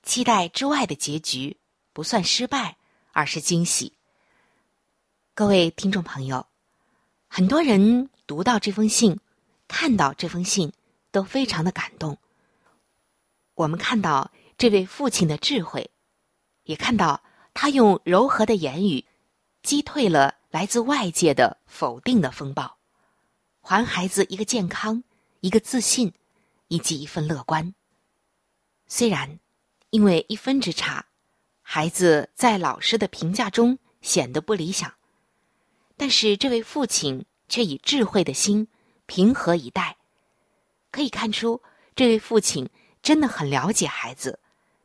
[0.03, 1.57] 期待之外的结局
[1.93, 2.77] 不算失败。
[3.17, 3.93] 而是惊喜。
[5.37, 6.45] 各位听众朋友，
[7.29, 9.21] 很多人读到这封信，
[9.69, 10.73] 看到这封信，
[11.13, 12.19] 都非常的感动。
[13.55, 15.93] 我们看到这位父亲的智慧，
[16.65, 17.23] 也看到
[17.55, 19.05] 他用柔和的言语，
[19.63, 22.79] 击退了来自外界的否定的风暴，
[23.61, 25.03] 还孩子一个健康、
[25.41, 26.13] 一个自信，
[26.69, 27.75] 以及一份乐观。
[28.87, 29.41] 虽然
[29.91, 31.07] 因为一分之差。
[31.61, 34.95] 孩子在老师的评价中显得不理想，
[35.97, 38.69] 但是这位父亲却以智慧的心
[39.07, 39.97] 平和以待。
[40.93, 41.61] 可以看出，
[41.97, 42.71] 这位父亲
[43.03, 44.39] 真的很了解孩子，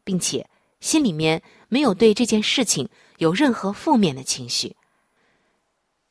[0.04, 0.50] 并且
[0.80, 2.90] 心里面没有对这件事情
[3.20, 4.76] 有任何负面的情绪。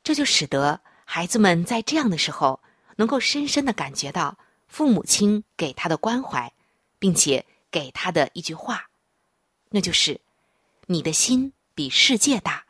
[0.09, 2.63] 这就使得孩子们在这样的时候
[2.97, 6.51] 能够深深的感觉到父母亲给他的关怀，
[6.99, 8.89] 并且给他的一句话，
[9.69, 10.19] 那就是。
[10.87, 12.65] 你的心比世界大，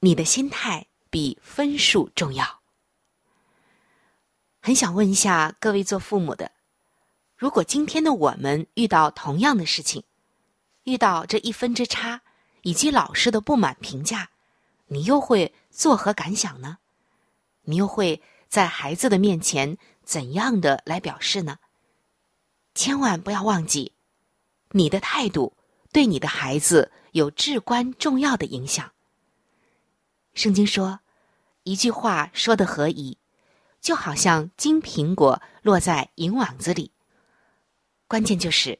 [0.00, 2.62] 你的心态比分数重要。
[4.62, 6.52] 很想问一下各位做父母的，
[7.36, 10.04] 如果今天的我们遇到同样的事情，
[10.84, 12.22] 遇到这一分之差，
[12.62, 14.30] 以及老师的不满评价，
[14.86, 16.78] 你又会作何感想呢？
[17.62, 21.58] 你又会在孩子的面前怎样的来表示呢？
[22.74, 23.92] 千万不要忘记，
[24.70, 25.54] 你的态度
[25.92, 28.92] 对你的孩子有至关重要的影响。
[30.34, 31.00] 圣经说，
[31.64, 33.18] 一句话说的合宜，
[33.80, 36.92] 就好像金苹果落在银网子里。
[38.06, 38.78] 关键就是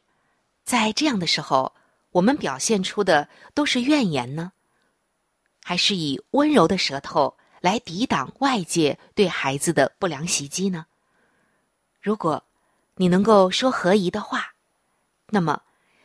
[0.62, 1.74] 在这样的时候，
[2.10, 4.52] 我们表现出的都是怨言呢，
[5.68, 10.86] 还是以温柔的舌头来抵挡外界对孩子的不良袭击呢？
[12.00, 12.44] 如果
[12.94, 14.54] 你能够说合宜的话，
[15.28, 15.60] 那么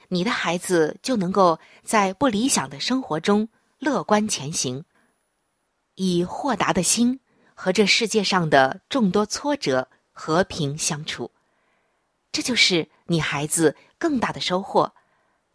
[0.07, 3.47] 你的孩子就能够在不理想的生活中
[3.77, 4.83] 乐观前行。
[5.93, 7.19] 以豁达的心
[7.53, 11.29] 和这世界上的众多挫折和平相处，
[12.31, 14.91] 这就是你孩子更大的收获，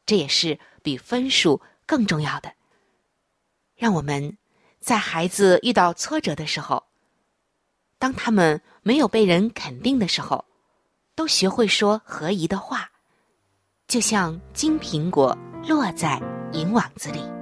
[0.07, 2.53] 这也是比分数更重要的。
[3.77, 4.37] 让我们
[4.81, 6.83] 在孩子遇到挫折的时候，
[7.99, 10.45] 当他们没有被人肯定的时候，
[11.15, 12.91] 都学会说合宜的话，
[13.87, 16.21] 就像金苹果落在
[16.53, 17.36] 银网子里。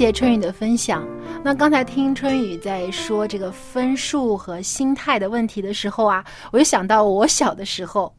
[0.00, 1.06] 谢春雨的分享。
[1.44, 8.10] 那刚才听春雨在说这个分数和心态的问题的时候啊，我就想到我小的时候，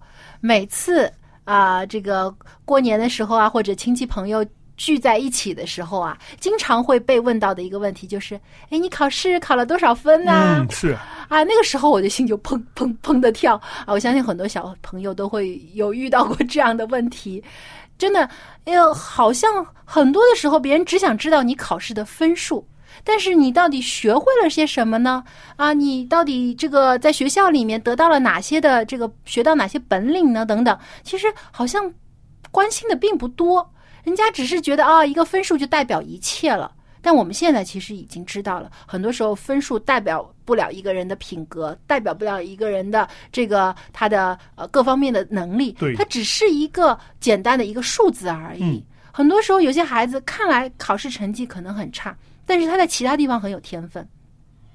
[0.42, 1.12] 每次
[1.44, 2.32] 啊，这个
[2.66, 4.46] 过年的时候啊，或者亲戚朋友
[4.82, 8.34] 聚在一起的时候啊，经常会被问到的一个问题就是：
[8.72, 10.58] 哎，你考试考了多少分呢？
[10.58, 10.98] 嗯，是
[11.30, 13.54] 啊，那个时候我的心就砰砰砰的跳
[13.86, 13.94] 啊！
[13.94, 17.44] 我相信很多小朋友都会有遇到过这样的问题。
[17.96, 18.28] 真的，
[18.66, 22.68] 哎呦，好像很多的时候，别人只想知道你考试的分数，
[23.04, 25.24] 但是你到底学会了些什么呢？
[25.58, 30.44] 啊，你到底这个在学校里面得到了哪些的这个学到哪些本领呢？
[30.44, 31.94] 等等，其实好像
[32.50, 33.72] 关心的并不多，
[34.04, 36.72] 人家只是觉得啊，一个分数就代表一切了。
[37.04, 48.86] 但我们现在其实已经知道了，很多时候分数代表不了一个人的品格，代表不了一个人的这个他的呃各方面的能力，对，它只是一个简单的一个数字而已。
[49.12, 54.08] 很多时候，有些孩子看来考试成绩可能很差，但是他在其他地方很有天分。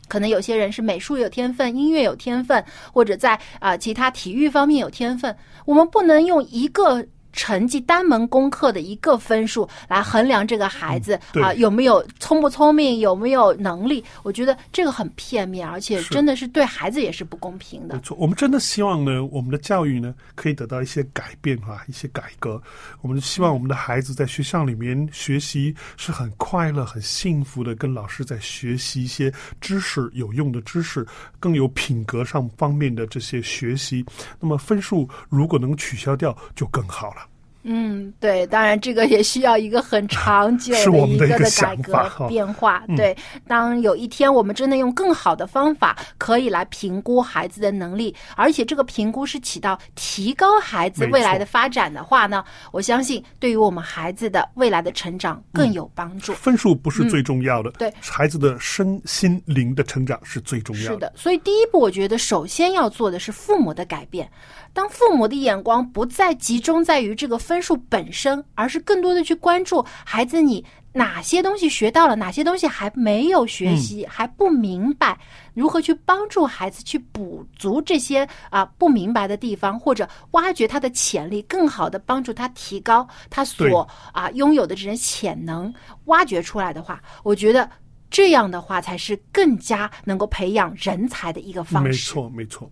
[0.09, 5.37] 可能有些人是美术有天分，音乐有天分，或者在啊其他体育方面有天分。
[5.65, 7.07] 我们不能用一个。
[7.37, 14.03] 成绩单门功课的一个分数来衡量这个孩子啊有没有聪不聪明有没有能力？
[14.25, 17.95] 我觉得这个很片面，而且真的是对孩子也是不公平的。
[17.95, 22.61] 没错，我们真的希望呢，我们的教育呢可以得到一些改变哈，一些改革。
[23.03, 29.31] 我们希望我们的孩子在学校里面学习是很快乐、很幸福的，跟老师在学习一些
[29.61, 31.07] 知识、有用的知识，
[31.39, 34.05] 更有品格上方面的这些学习。
[34.41, 37.26] 那么分数如果能取消掉，就更好了。
[37.69, 42.83] 嗯，对，当然这个也需要一个很 长久的一个的改革变化。
[42.97, 56.33] 对，当有一天我们真的用更好的方法可以来评估孩子的能力，而且这个评估是起到提高孩子未来的发展的话呢，我相信对于我们孩子的未来的成长更有帮助。
[56.35, 60.89] 分数不是最重要的，对孩子的身心灵的成长是最重要的。
[60.95, 64.31] 是的，所以第一步，我觉得首先要做的是父母的改变。
[64.73, 75.19] 当父母的眼光不再集中在于这个分数本身，而是更多的去关注孩子你哪些东西学到了，哪些东西还没有学习，还不明白，
[75.53, 85.73] 如何去帮助孩子去补足这些啊不明白的地方，或者挖掘他的潜力，更好的帮助他提高他所啊拥有的这些潜能，
[86.07, 87.69] 挖掘出来的话，我觉得
[88.11, 91.89] 这样的话才是更加能够培养人才的一个方式。
[91.89, 92.71] 没错，没错。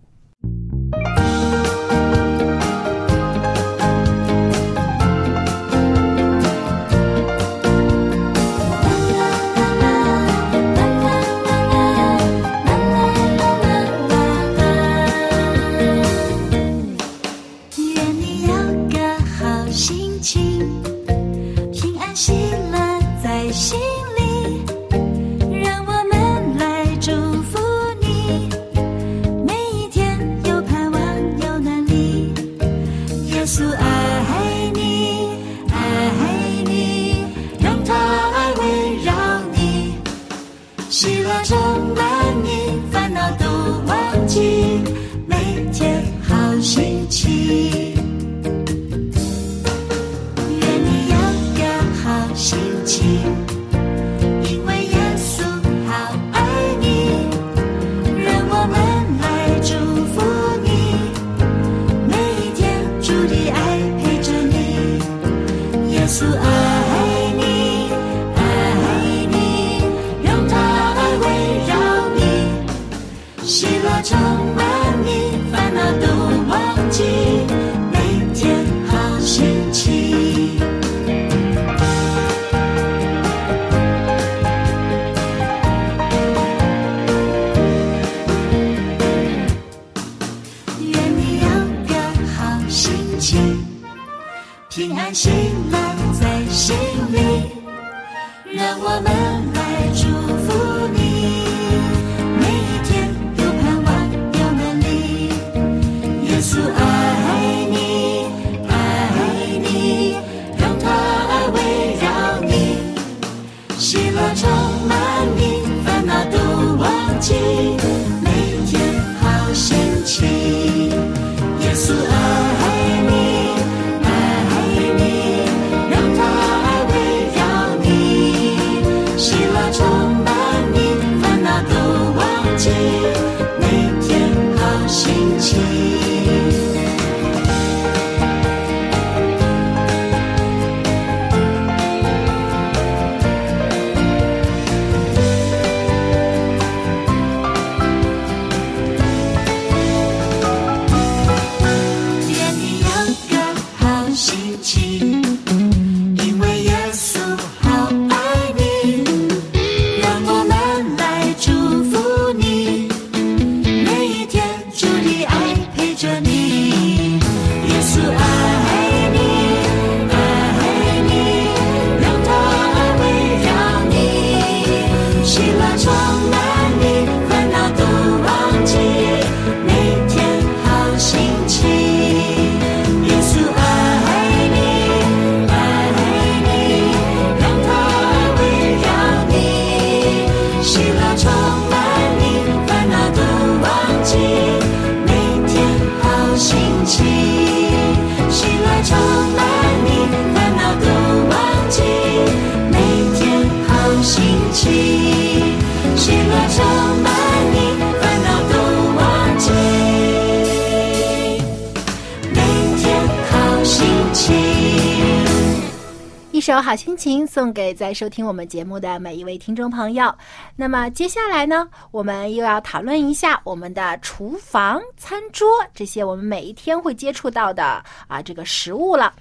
[216.45, 220.13] 首好心情送给在收听我们节目的每一位听众朋友。
[220.55, 229.11] 那么接下来呢，我们又要讨论一下我们的厨房、餐桌这些我们每一天会接触到的啊这个食物了。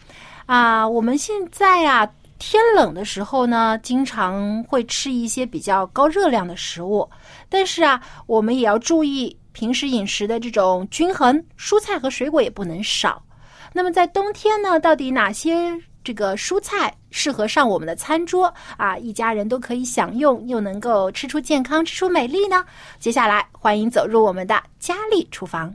[0.45, 2.07] 啊，我们现在啊
[2.39, 7.09] 天冷的时候呢，经常会吃一些比较高热量的食物，
[7.49, 13.22] 但是啊，我们也要注意平时饮食的这种均衡，蔬菜和水果也不能少。
[13.72, 18.96] 那么在冬天呢，到底哪些这个蔬菜适合上我们的餐桌啊？
[18.98, 22.64] 一家人都可以享用，又能够吃出健康、吃出美丽呢？
[23.00, 25.74] 接下来，欢迎走入我们的佳丽厨房。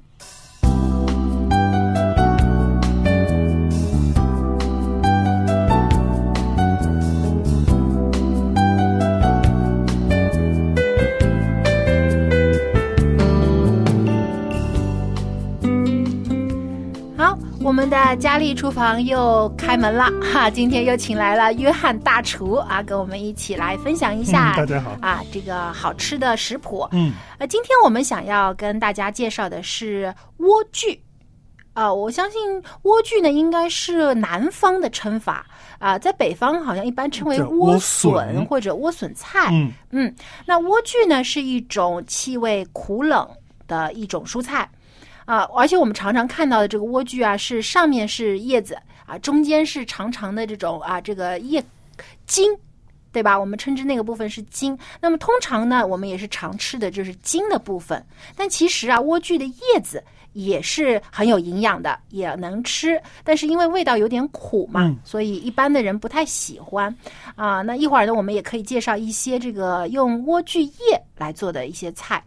[17.62, 20.49] 我们的佳丽厨房又开门了哈！
[20.49, 26.88] 今天又请来了约翰大厨啊，跟我们一起来分享一下、嗯大家好啊这个好吃的食谱。
[26.93, 30.97] 嗯，呃，今天我们想要跟大家介绍的是莴苣。
[31.74, 32.41] 啊、我相信
[32.84, 35.45] 莴苣呢应该是南方的称法
[35.78, 39.49] 啊、在北方好像一般称为莴莴笋或者莴笋菜。
[39.51, 43.28] 嗯嗯，那莴苣呢是一种气味苦冷
[43.68, 44.70] 的一种蔬菜
[45.30, 48.75] 啊，而且我们常常看到的这个莴苣啊，是上面是叶子
[49.05, 51.63] 啊，中间是长长的这种啊这个叶
[52.25, 52.51] 茎。
[53.11, 53.38] 对吧？
[53.38, 54.77] 我们称之那个部分是茎。
[55.01, 58.05] 那么通常呢，我们也是常吃的就是茎的部分。
[58.36, 60.03] 但其实啊，莴苣的叶子
[60.34, 63.01] 也是很有营养的，也能吃。
[63.23, 66.95] 但是因为味道有点苦嘛，嗯所以一般的人不太喜欢
[67.34, 67.63] 啊。
[67.63, 72.23] 那一会儿呢，我们也可以介绍一些这个用莴苣叶来做的一些菜。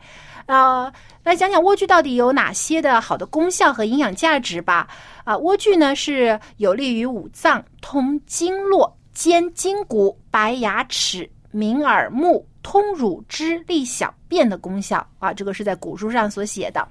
[0.46, 4.88] 呃，来讲讲莴苣到底有哪些的好的功效和营养价值吧。
[5.24, 16.86] 啊，莴苣呢是有利于五脏、通经络、坚筋骨、白牙齿、明耳目、通乳汁、利小便的功效啊，这个是在古书上所写的。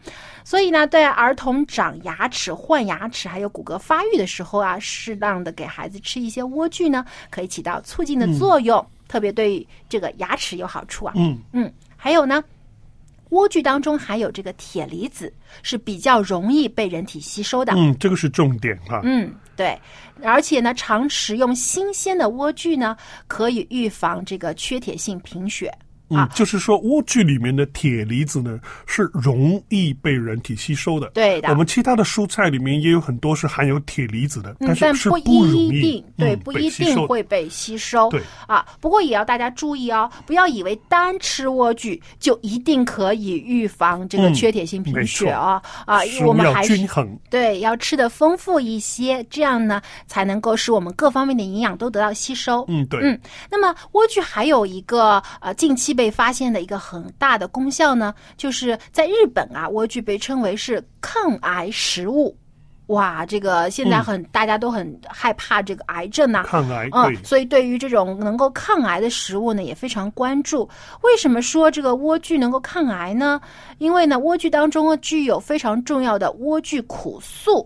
[0.46, 11.14] 所以呢，对儿童长牙齿、换牙齿还有骨骼发育的时候啊，适当的给孩子吃一些莴苣呢，可以起到促进的作用，特别对这个牙齿有好处啊。
[11.18, 12.42] 嗯嗯，还有呢，
[13.32, 17.74] 莴苣当中含有这个铁离子，是比较容易被人体吸收的。
[17.74, 19.00] 嗯，这个是重点哈。
[19.04, 19.80] 嗯，对，
[20.22, 22.96] 而且呢，常食用新鲜的莴苣呢，
[23.28, 25.72] 可以预防这个缺铁性贫血
[26.18, 31.10] 嗯，就是说莴苣里面的铁离子呢是容易被人体吸收的。
[31.14, 38.10] 对的我们其他的蔬菜里面也有很多是含有铁离子的，嗯，但是是不一定，对，嗯不一定会被吸收。
[38.10, 47.18] 对啊，不过也要大家注意哦，不要以为单吃莴苣就一定可以预防这个嗯缺铁性贫血啊、啊我们还是均衡。
[47.30, 52.66] 对，要吃的丰富一些，这样呢才能够使我们各方面的营养都得到吸收。
[52.68, 62.36] 嗯，对，嗯，那么莴苣还有一个呃近期被发现的一个很大的功效呢，就是在日本啊，莴苣被称为是抗癌食物。
[62.88, 70.68] 哇，这个现在嗯很、大家都很害怕这个癌症呐、抗癌嗯，所以对于这种能够抗癌的食物呢，也非常关注。
[71.02, 73.40] 为什么说这个莴苣能够抗癌呢？
[73.78, 77.66] 因为呢，莴苣当中具有非常重要的莴苣苦素，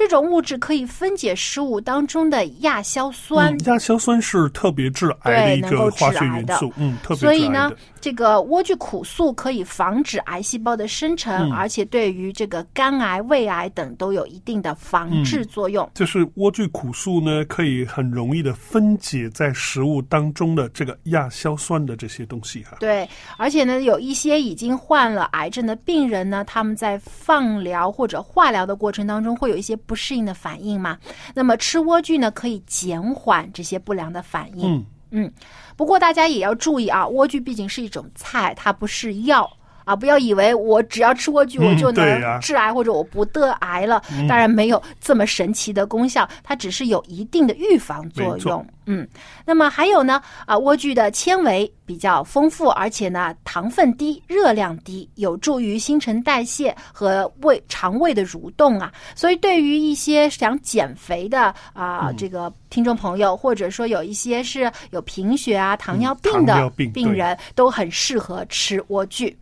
[0.00, 3.54] 这种物质可以分解食物当中的亚硝酸。
[3.54, 7.70] 嗯，亚硝酸是特别致癌的一个化学元素，嗯，特别所以呢
[8.00, 15.86] 这个莴苣苦素可以防止癌细胞的生成，嗯而且对于这个肝癌、胃癌等都有一定的防治作用。
[15.92, 22.78] 就是莴苣苦素呢，可以很容易的分解在食物当中的这个亚硝酸的这些东西哈。
[22.80, 30.96] 对，而且呢，有一些已经患了癌症的病人呢，他们在放疗或者化疗的过程当中会有一些不适应的反应嘛。
[31.34, 34.76] 那么吃莴苣呢，可以减缓这些不良的反应。
[34.76, 35.32] 嗯嗯，
[35.76, 39.50] 不过大家也要注意啊，莴苣毕竟是一种菜，它不是药。
[39.90, 44.00] 啊，不要以为我只要吃莴苣嗯我就能致癌、或者我不得癌了。
[44.12, 48.64] 嗯当然没有这么神奇的功效，它只是有一定的预防作用。
[48.86, 49.06] 嗯，
[49.44, 58.92] 那么还有呢，啊，莴苣的纤维比较丰富，而且呢糖分低、热量低，有助于新陈代谢和胃肠胃的蠕动啊。
[59.14, 69.32] 所以对于一些想减肥的啊、嗯这个听众朋友，或者说有一些是有贫血啊、糖尿病的尿病对人，都很适合吃莴苣。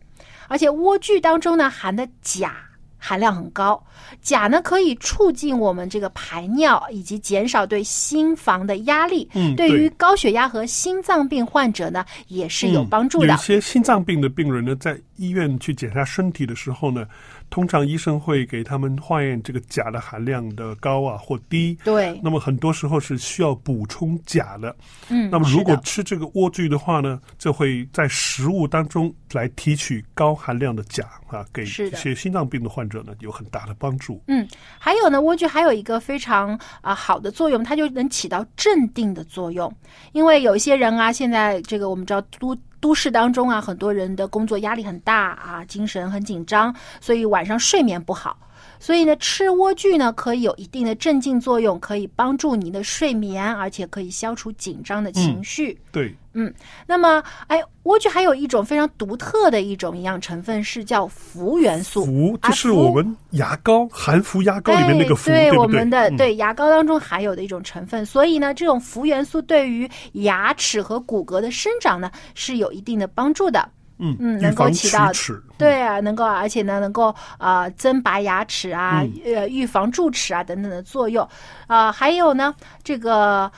[0.49, 2.53] 而且莴苣当中呢含的钾
[2.97, 3.81] 含量很高，
[4.21, 9.29] 钾呢可以促进我们这个排尿，以及减少对心房的压力。
[9.33, 13.37] 嗯对于高血压和心脏病患者呢，也是有帮助的嗯有一。
[13.37, 17.07] 些心脏病的病人呢，在医院去检查身体的时候呢，
[17.49, 21.77] 通常医生会给他们化验这个钾的含量的高啊或低。
[21.83, 24.75] 对那么很多时候是需要补充钾的。
[25.09, 34.21] 嗯那么如果吃这个莴苣的话呢，就会在食物当中来提取高含量的钾啊，给是的这些心脏病的患者呢有很大的帮助。
[34.27, 34.47] 嗯，
[34.77, 39.71] 还有呢，莴苣还有一个非常啊、好的作用，它就能起到镇定的作用。
[40.11, 48.37] 因为有一些人啊，现在这个我们知道都都市当中啊，很多人的工作压力很大啊，精神很紧张，所以晚上睡眠不好。
[48.81, 55.77] 所以呢，吃莴苣呢可以有一定的镇静作用，可以帮助你的睡眠，而且可以消除紧张的情绪。
[55.91, 56.53] 对，嗯，
[56.87, 62.05] 那么，哎，莴苣还有一种非常独特的一种营养成分是叫氟元素。
[62.05, 73.67] 氟啊就是我们牙膏含氟牙膏里面那个氟，哎、对不我们的、嗯对牙膏当中含有的一种成分，所以呢，这种氟元素对于牙齿和骨骼的生长呢是有一定的帮助的。
[74.01, 75.43] 嗯嗯，能够起到齿。
[75.57, 81.27] 对啊，能够而且呢，能够呃增拔牙齿啊，嗯呃预防蛀齿啊等等的作用。
[81.67, 83.51] 啊、还有呢，这个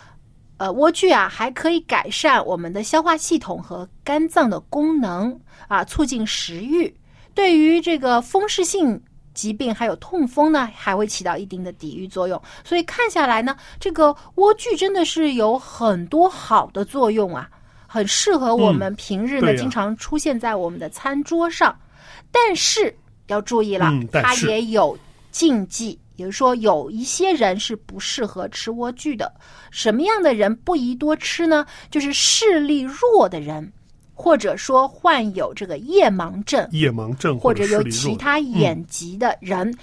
[0.62, 5.36] 呃莴苣啊，还可以改善我们的消化系统和肝脏的功能
[5.68, 6.96] 啊，促进食欲。
[7.34, 9.02] 对于这个风湿性
[9.34, 12.40] 疾病还有痛风呢，还会起到一定的抵御作用。
[12.64, 17.50] 所以看下来呢，这个莴苣真的是有很多好的作用啊，
[17.88, 21.76] 很适合我们嗯平日呢、经常出现在我们的餐桌上。
[22.32, 22.96] 但是
[23.26, 24.96] 要注意了，它也有
[25.32, 25.98] 禁忌。
[26.22, 29.34] 也就是说，有一些人是不适合吃莴苣的。
[29.72, 31.66] 什么样的人不宜多吃呢？
[31.90, 33.72] 就是视力弱的人，
[34.14, 39.76] 或者说患有这个夜盲症，夜盲症或者有其他嗯眼疾的人，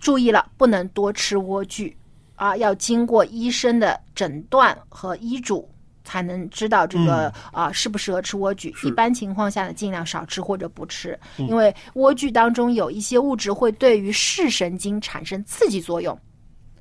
[0.00, 1.92] 注意了，不能多吃莴苣
[2.34, 5.66] 啊，要经过医生的诊断和医嘱。
[6.04, 8.72] 才能知道这个嗯啊、适不适合吃莴苣。
[8.86, 16.18] 一般情况下呢，尽量少吃或者不吃，嗯因为莴苣当中有一些物质会对于视神经产生刺激作用，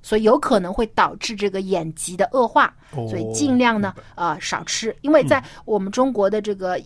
[0.01, 2.73] 所以有可能会导致这个眼疾的恶化。
[2.91, 6.79] 哦所以尽量呢，呃，少吃，因为在我们中国的这个。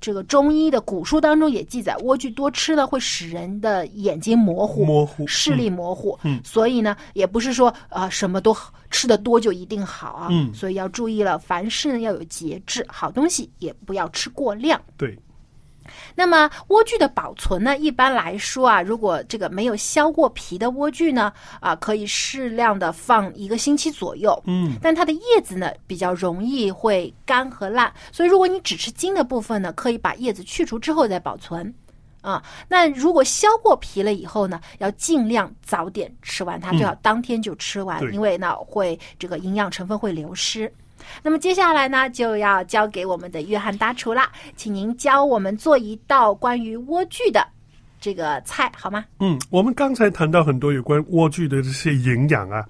[0.00, 6.18] 这个中医的古书当中也记载，莴苣多吃呢会使人的眼睛模糊、模糊视力模糊。
[6.22, 8.56] 嗯所以呢，也不是说啊、呃什么都
[8.90, 10.28] 吃的多就一定好啊。
[10.30, 14.80] 嗯所以要注意了，凡事呢要有节制，好东西也不要吃过量。
[14.96, 15.18] 对，
[16.14, 24.40] 那么莴苣的保存呢，一般来说啊，如果这个没有削过皮的莴苣呢，啊，可以适量的放一个星期左右。
[24.46, 31.72] 嗯，但它的叶子呢比较容易会干和烂，所以如果你只吃茎的部分呢，可以把叶子去除之后再保存。
[32.22, 40.70] 啊，那如果削过皮了以后呢，要尽量早点吃完它，嗯最好当天就吃完，对因为呢会这个营养成分会流失。
[41.22, 47.46] 那么接下来呢，就要交给我们的约翰大厨啦，请您教我们做一道关于莴苣的
[48.00, 49.04] 这个菜好吗？
[49.18, 52.64] 嗯，我们刚才谈到很多有关莴苣的这些营养啊，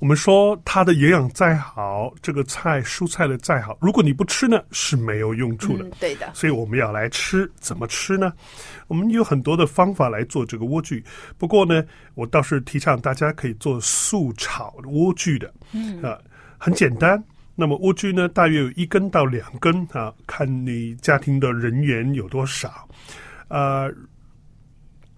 [0.00, 5.84] 我们说它的营养再好，这个菜蔬菜的再好，如果你不吃呢，是没有用处的。
[5.84, 6.30] 嗯，对的。
[6.32, 8.32] 所以我们要来吃，怎么吃呢？
[8.86, 11.04] 我们有很多的方法来做这个莴苣，
[11.36, 16.16] 不过呢，我倒是提倡大家可以做素炒莴苣的，嗯啊，
[16.56, 17.22] 很简单。
[17.60, 22.88] 那么莴苣呢，大约有一根到两根啊，看你家庭的人员有多少，
[23.48, 23.92] 呃。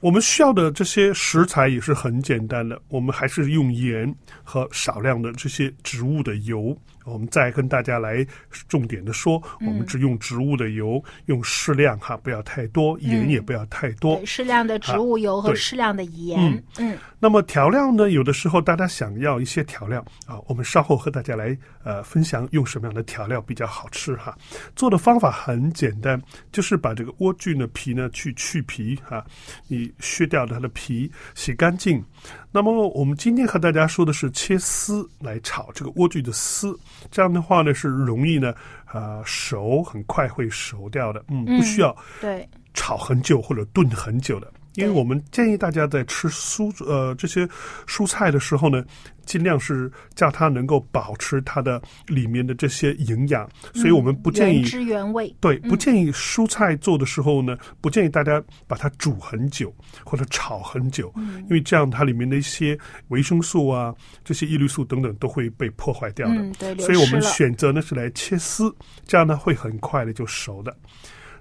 [0.01, 4.13] 我们需要的这些食材也是很简单的，我们还是用盐
[4.43, 6.77] 和少量的这些植物的油。
[7.05, 8.27] 我们再跟大家来
[8.69, 14.21] 重点的说，我们只用植物的油，用适量哈，不要太多，盐也不要太多。
[14.25, 16.41] 适量的植物油和适量的盐。
[16.41, 18.11] 嗯嗯那么调料呢？
[18.11, 24.37] 有的时候大家想要一些调料啊，我们稍后和大家来呃分享用什么样的调料比较好吃哈。
[24.75, 29.25] 做的方法很简单，就是把这个莴苣的皮呢去去皮哈，
[29.69, 32.05] 你削掉它的皮，洗干净。
[32.51, 36.77] 那么我们今天和大家说的是切丝来炒这个莴苣的丝，
[37.11, 38.55] 这样的话呢是容易呢
[38.87, 44.53] 啊、熟，很快会熟掉的，嗯，不需要对，炒很久或者炖很久的。
[44.75, 47.47] 因为我们建议大家在吃蔬呃这些
[47.87, 48.85] 蔬菜的时候呢，
[49.27, 55.35] 尽量是叫它能够保持它的里面的这些营养，所以我们不建议原汁原味。
[55.41, 63.95] 对，嗯不建议蔬菜做的时候呢，不建议大家把它煮很久或者炒很久，嗯因为这样它里面的一些维生素啊、
[64.25, 66.35] 这些叶绿素等等都会被破坏掉的。
[66.35, 68.75] 嗯对流所以我们选择呢是来切丝，
[69.07, 70.75] 这样呢会很快的就熟的。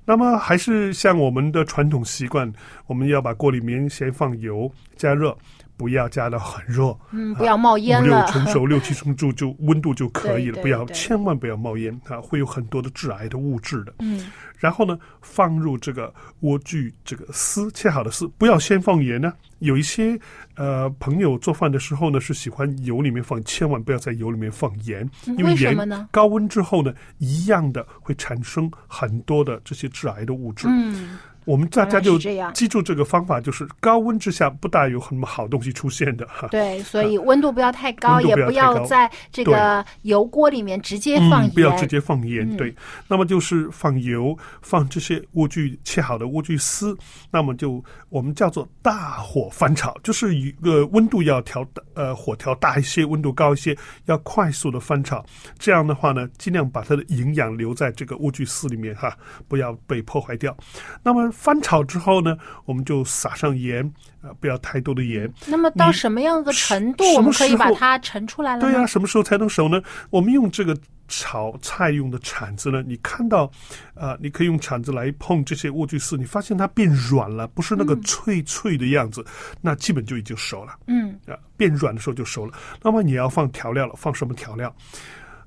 [0.06, 2.52] 那么还是像我们的传统习惯，
[2.88, 5.38] 我们要把锅里面先放油，加热，
[5.82, 13.96] 不要加到很热，嗯不要冒烟五六成熟、六七成熟就温度就可以了，不要千万不要冒烟啊，会有很多的致癌的物质的。
[13.98, 19.34] 嗯然后呢，放入这个莴苣这个丝切好的丝，不要先放盐呢。
[19.58, 20.20] 有一些
[20.56, 30.68] 呃朋友做饭的时候呢，是喜欢油里面放，千万不要在油里面放盐，嗯因为盐么呢高温之后呢，一样的会产生很多的这些致癌的物质。
[30.70, 32.18] 嗯，我们大家就
[32.54, 36.48] 记住这个方法，就是高温之下不大有什么好东西出现的哈。
[36.50, 42.48] 对，所以温度不要太高，也不不要在这个油锅里面直接放嗯，盐，不要直接放盐。
[42.48, 42.76] 嗯对，
[43.08, 46.96] 那么就是放油，放这些莴苣切好的莴苣丝，
[47.32, 53.76] 那么就我们叫做大火翻炒，就是一个温度要调大呃火调大一些，温度高一些，
[54.06, 55.26] 要快速的翻炒。
[55.58, 59.18] 这样的话呢，尽量把它的营养留在这个莴苣丝里面哈，
[59.48, 60.56] 不要被破坏掉。
[61.02, 63.84] 那么翻炒之后呢，我们就撒上盐，
[64.22, 65.32] 啊、不要太多的盐。
[65.48, 68.62] 那么到什么样的程度，我们可以把它盛出来了呢？
[68.62, 69.82] 对呀、什么时候才能熟呢？
[70.10, 70.78] 我们用这个
[71.08, 73.52] 炒菜用的铲子呢，你看到，
[73.96, 79.26] 啊、你可以用铲子来碰这些莴苣丝，你发现它变软了，不是那个脆脆的样子，
[79.60, 80.78] 那基本就已经熟了。
[80.88, 82.54] 嗯啊，变软的时候就熟了。
[82.82, 84.74] 那么你要放调料了，放什么调料？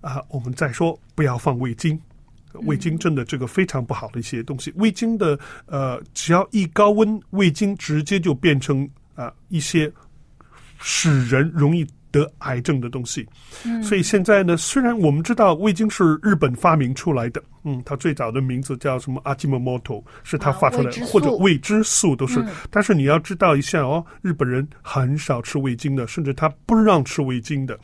[0.01, 1.99] 啊，我们再说不要放味精。
[2.61, 9.93] 味精真的这个非常不好的一些东西，味精的呃，只要一高温，味精直接就变成啊、一些
[10.81, 11.87] 使人容易
[12.19, 13.27] 得癌症的东西。
[13.65, 22.41] 嗯所以现在呢，虽然我们知道味精是日本发明出来的，嗯，它最早的名字叫什么阿基莫莫托，是它发出来的，或者未知素都是。
[22.41, 27.79] 嗯但是你要知道一下哦，日本人很少吃味精的，甚至他不让吃味精的，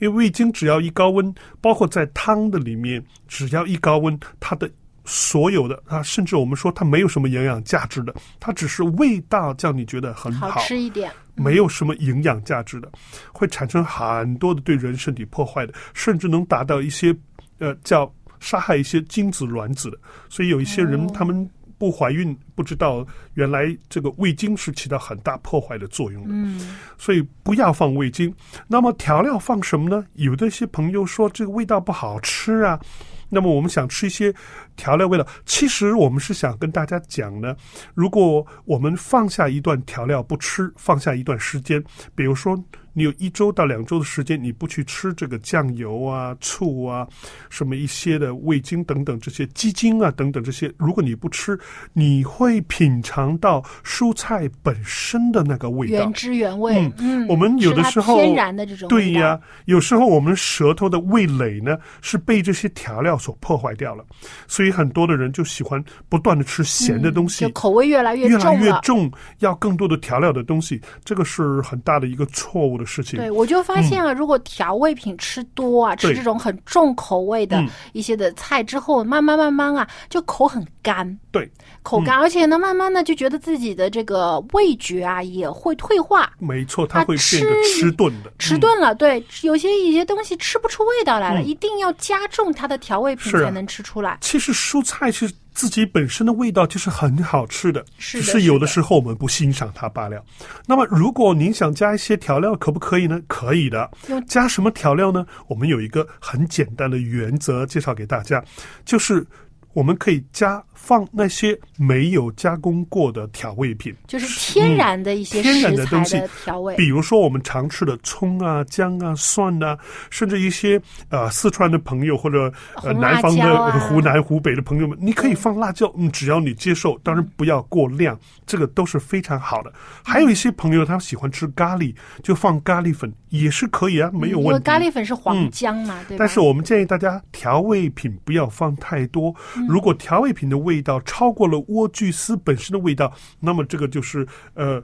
[0.00, 4.68] 因为味精只要一高温，包括在汤的里面，只要一高温，它的。
[5.08, 11.12] 所有的啊，甚至我们说它没有什么营养价值的，它只是味道叫你觉得很好吃一点。
[11.36, 12.90] 没有什么营养价值的，
[13.32, 17.14] 会产生很多的对人身体破坏的，甚至能达到一些
[17.58, 19.98] 呃叫杀害一些精子卵子的。
[20.28, 26.30] 所以有一些人、哦他们不怀孕，不知道原来这个味精是起到很大破坏的作用的。
[26.32, 28.34] 嗯所以不要放味精。
[28.66, 30.06] 那么调料放什么呢？
[30.14, 32.80] 有的一些朋友说这个味道不好吃啊。
[33.28, 34.34] 那么我们想吃一些
[34.76, 37.54] 调料味道，其实我们是想跟大家讲呢，
[37.94, 41.82] 如果我们放下一段调料不吃，放下一段时间，
[42.14, 42.56] 比如说
[42.96, 47.06] 你有一周到两周的时间，你不去吃这个酱油啊、醋啊、
[47.50, 51.60] 什么一些的味精等等这些鸡精啊等等这些，如果你不吃，
[51.92, 56.12] 你会品尝到蔬菜本身的那个味道原。
[56.14, 56.74] 汁原味。
[56.74, 64.02] 嗯嗯，我们有的时候天然的这种对呀、有时候我们舌头的味蕾呢是被这些调料所破坏掉了，
[64.48, 68.56] 所以很多的人就喜欢不断的吃咸的东西，嗯就口味越来越越来。
[68.56, 73.18] 越重，要更多的调料的东西，这个是很大的一个错误的事情。
[73.18, 81.50] 对，我就发现啊，如果调味品吃多啊，吃这种很重口味的嗯一些的菜之后，慢慢慢慢啊，就口很干，对，
[81.82, 86.32] 口干，而且呢，慢慢的就觉得自己的这个味觉啊也会退化。
[86.38, 88.32] 没错，它啊会变得吃迟钝的。
[88.38, 94.18] 迟钝了，对，有些一些东西吃不出味道来了，嗯一定要加重它的调味品才能吃出来。
[94.20, 100.22] 其实蔬菜是自己本身的味道就是很好吃的，只是有的时候我们不欣赏它罢了。
[100.66, 103.18] 那么，如果您想加一些调料，可不可以呢？
[103.26, 103.90] 可以的。
[104.28, 105.26] 加什么调料呢？
[105.48, 108.44] 我们有一个很简单的原则介绍给大家，
[108.84, 109.26] 就是
[109.72, 113.92] 我们可以加放那些没有加工过的调味品。
[114.06, 119.76] 就是天然的一些嗯天然的东西调味，比如说我们常吃的葱啊、姜啊、蒜啊，
[120.10, 122.52] 甚至一些呃四川的朋友或者
[122.84, 128.16] 呃南方的、湖南、湖北的朋友们，你可以放辣椒，嗯，只要你接受，当然不要过量，
[128.46, 129.72] 这个都是非常好的。
[130.04, 134.52] 还有一些朋友他喜欢吃咖喱，就放咖喱粉也是可以啊，没有问题。
[134.52, 136.16] 为咖喱粉是黄嗯姜嘛，对？
[136.18, 139.34] 但是我们建议大家调味品不要放太多。
[139.56, 144.82] 嗯如果调味品的味道超过了莴苣丝本身的味道，那么这个就是呃。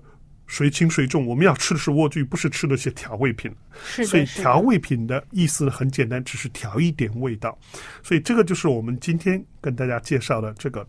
[0.48, 1.26] 谁轻谁重？
[1.26, 3.50] 我们要吃的是莴苣，不是吃那些调味品。
[3.82, 7.56] 是所以调味品的意思很简单，只是调一点味道。
[8.02, 10.86] 所以这个就是我们今天跟大家介绍的这个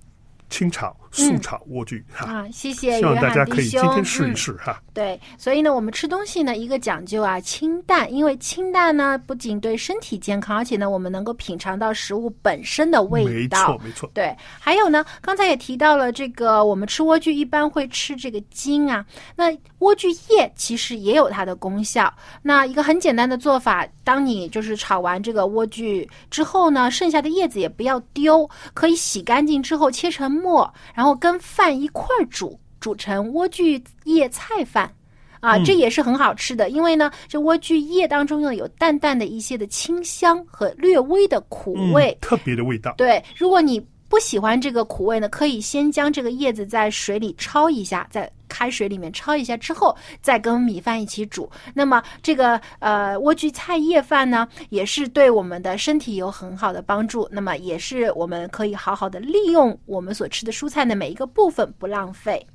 [0.53, 2.31] 清炒素炒莴苣哈。
[2.31, 3.67] 啊，谢谢希望大家可以。
[3.69, 4.79] 今天试一嗯试哈。
[4.93, 13.77] 对，所以呢，我们吃东西呢，一个讲究啊，清淡，因为清淡呢，不仅对身体健康，而且呢，我们能够品尝到食物本身的味道没。
[13.77, 14.11] 错，没错。
[14.13, 19.03] 对，还有呢，刚才也提到了这个，我们吃莴苣一般会吃这个茎啊，
[19.35, 19.49] 那
[19.79, 22.13] 莴苣叶其实也有它的功效。
[22.43, 34.93] 那一个很简单的做法，当你就是炒完这个莴苣之后呢，剩下的叶子也不要丢，可以洗干净之后切成末，然后跟饭一块儿煮，煮成莴苣叶菜饭。
[35.39, 42.93] 啊，嗯这也是很好吃的，因为呢，这莴苣叶当中呢有淡淡的一些的清香和略微的苦味嗯，，特别的味道。
[42.97, 43.77] 对，如果你
[44.07, 51.49] 不喜欢这个苦味呢，可以先将这个叶子在水里焯一下，在开水里面焯一下之后，再跟米饭一起煮。
[51.73, 57.27] 那么这个呃莴苣菜叶饭呢，也是对我们的身体有很好的帮助。
[57.31, 62.45] 那么也是我们可以好好的利用我们所吃的蔬菜的每一个部分，不浪费。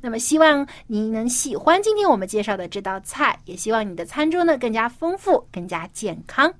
[0.00, 6.52] 那么希望您能喜欢今天我们介绍的这道菜，也希望你的餐桌呢更加丰富、更加健康。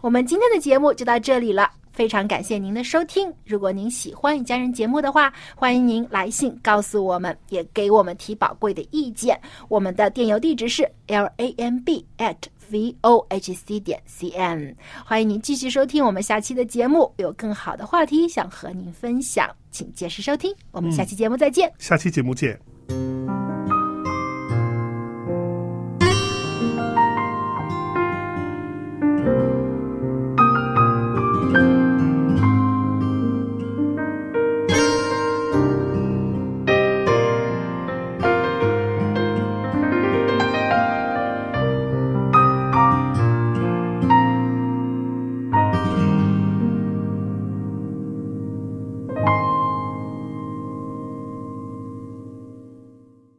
[0.00, 1.70] 我们今天的节目就到这里了。
[2.00, 9.38] 非常感谢您的收听，如果您喜欢与家人节目的话，欢迎您来信告诉我们，也给我们提宝贵的意见。
[9.68, 12.38] 我们的电邮地址是 l a m b at
[12.70, 14.74] v o h c 点 c n。
[15.04, 20.50] 欢迎您继续收听我们下期的节目，有更好的话题想和您分享，请届时收听。
[20.70, 21.70] 我们下期节目再见。
[21.76, 22.58] 下期节目见。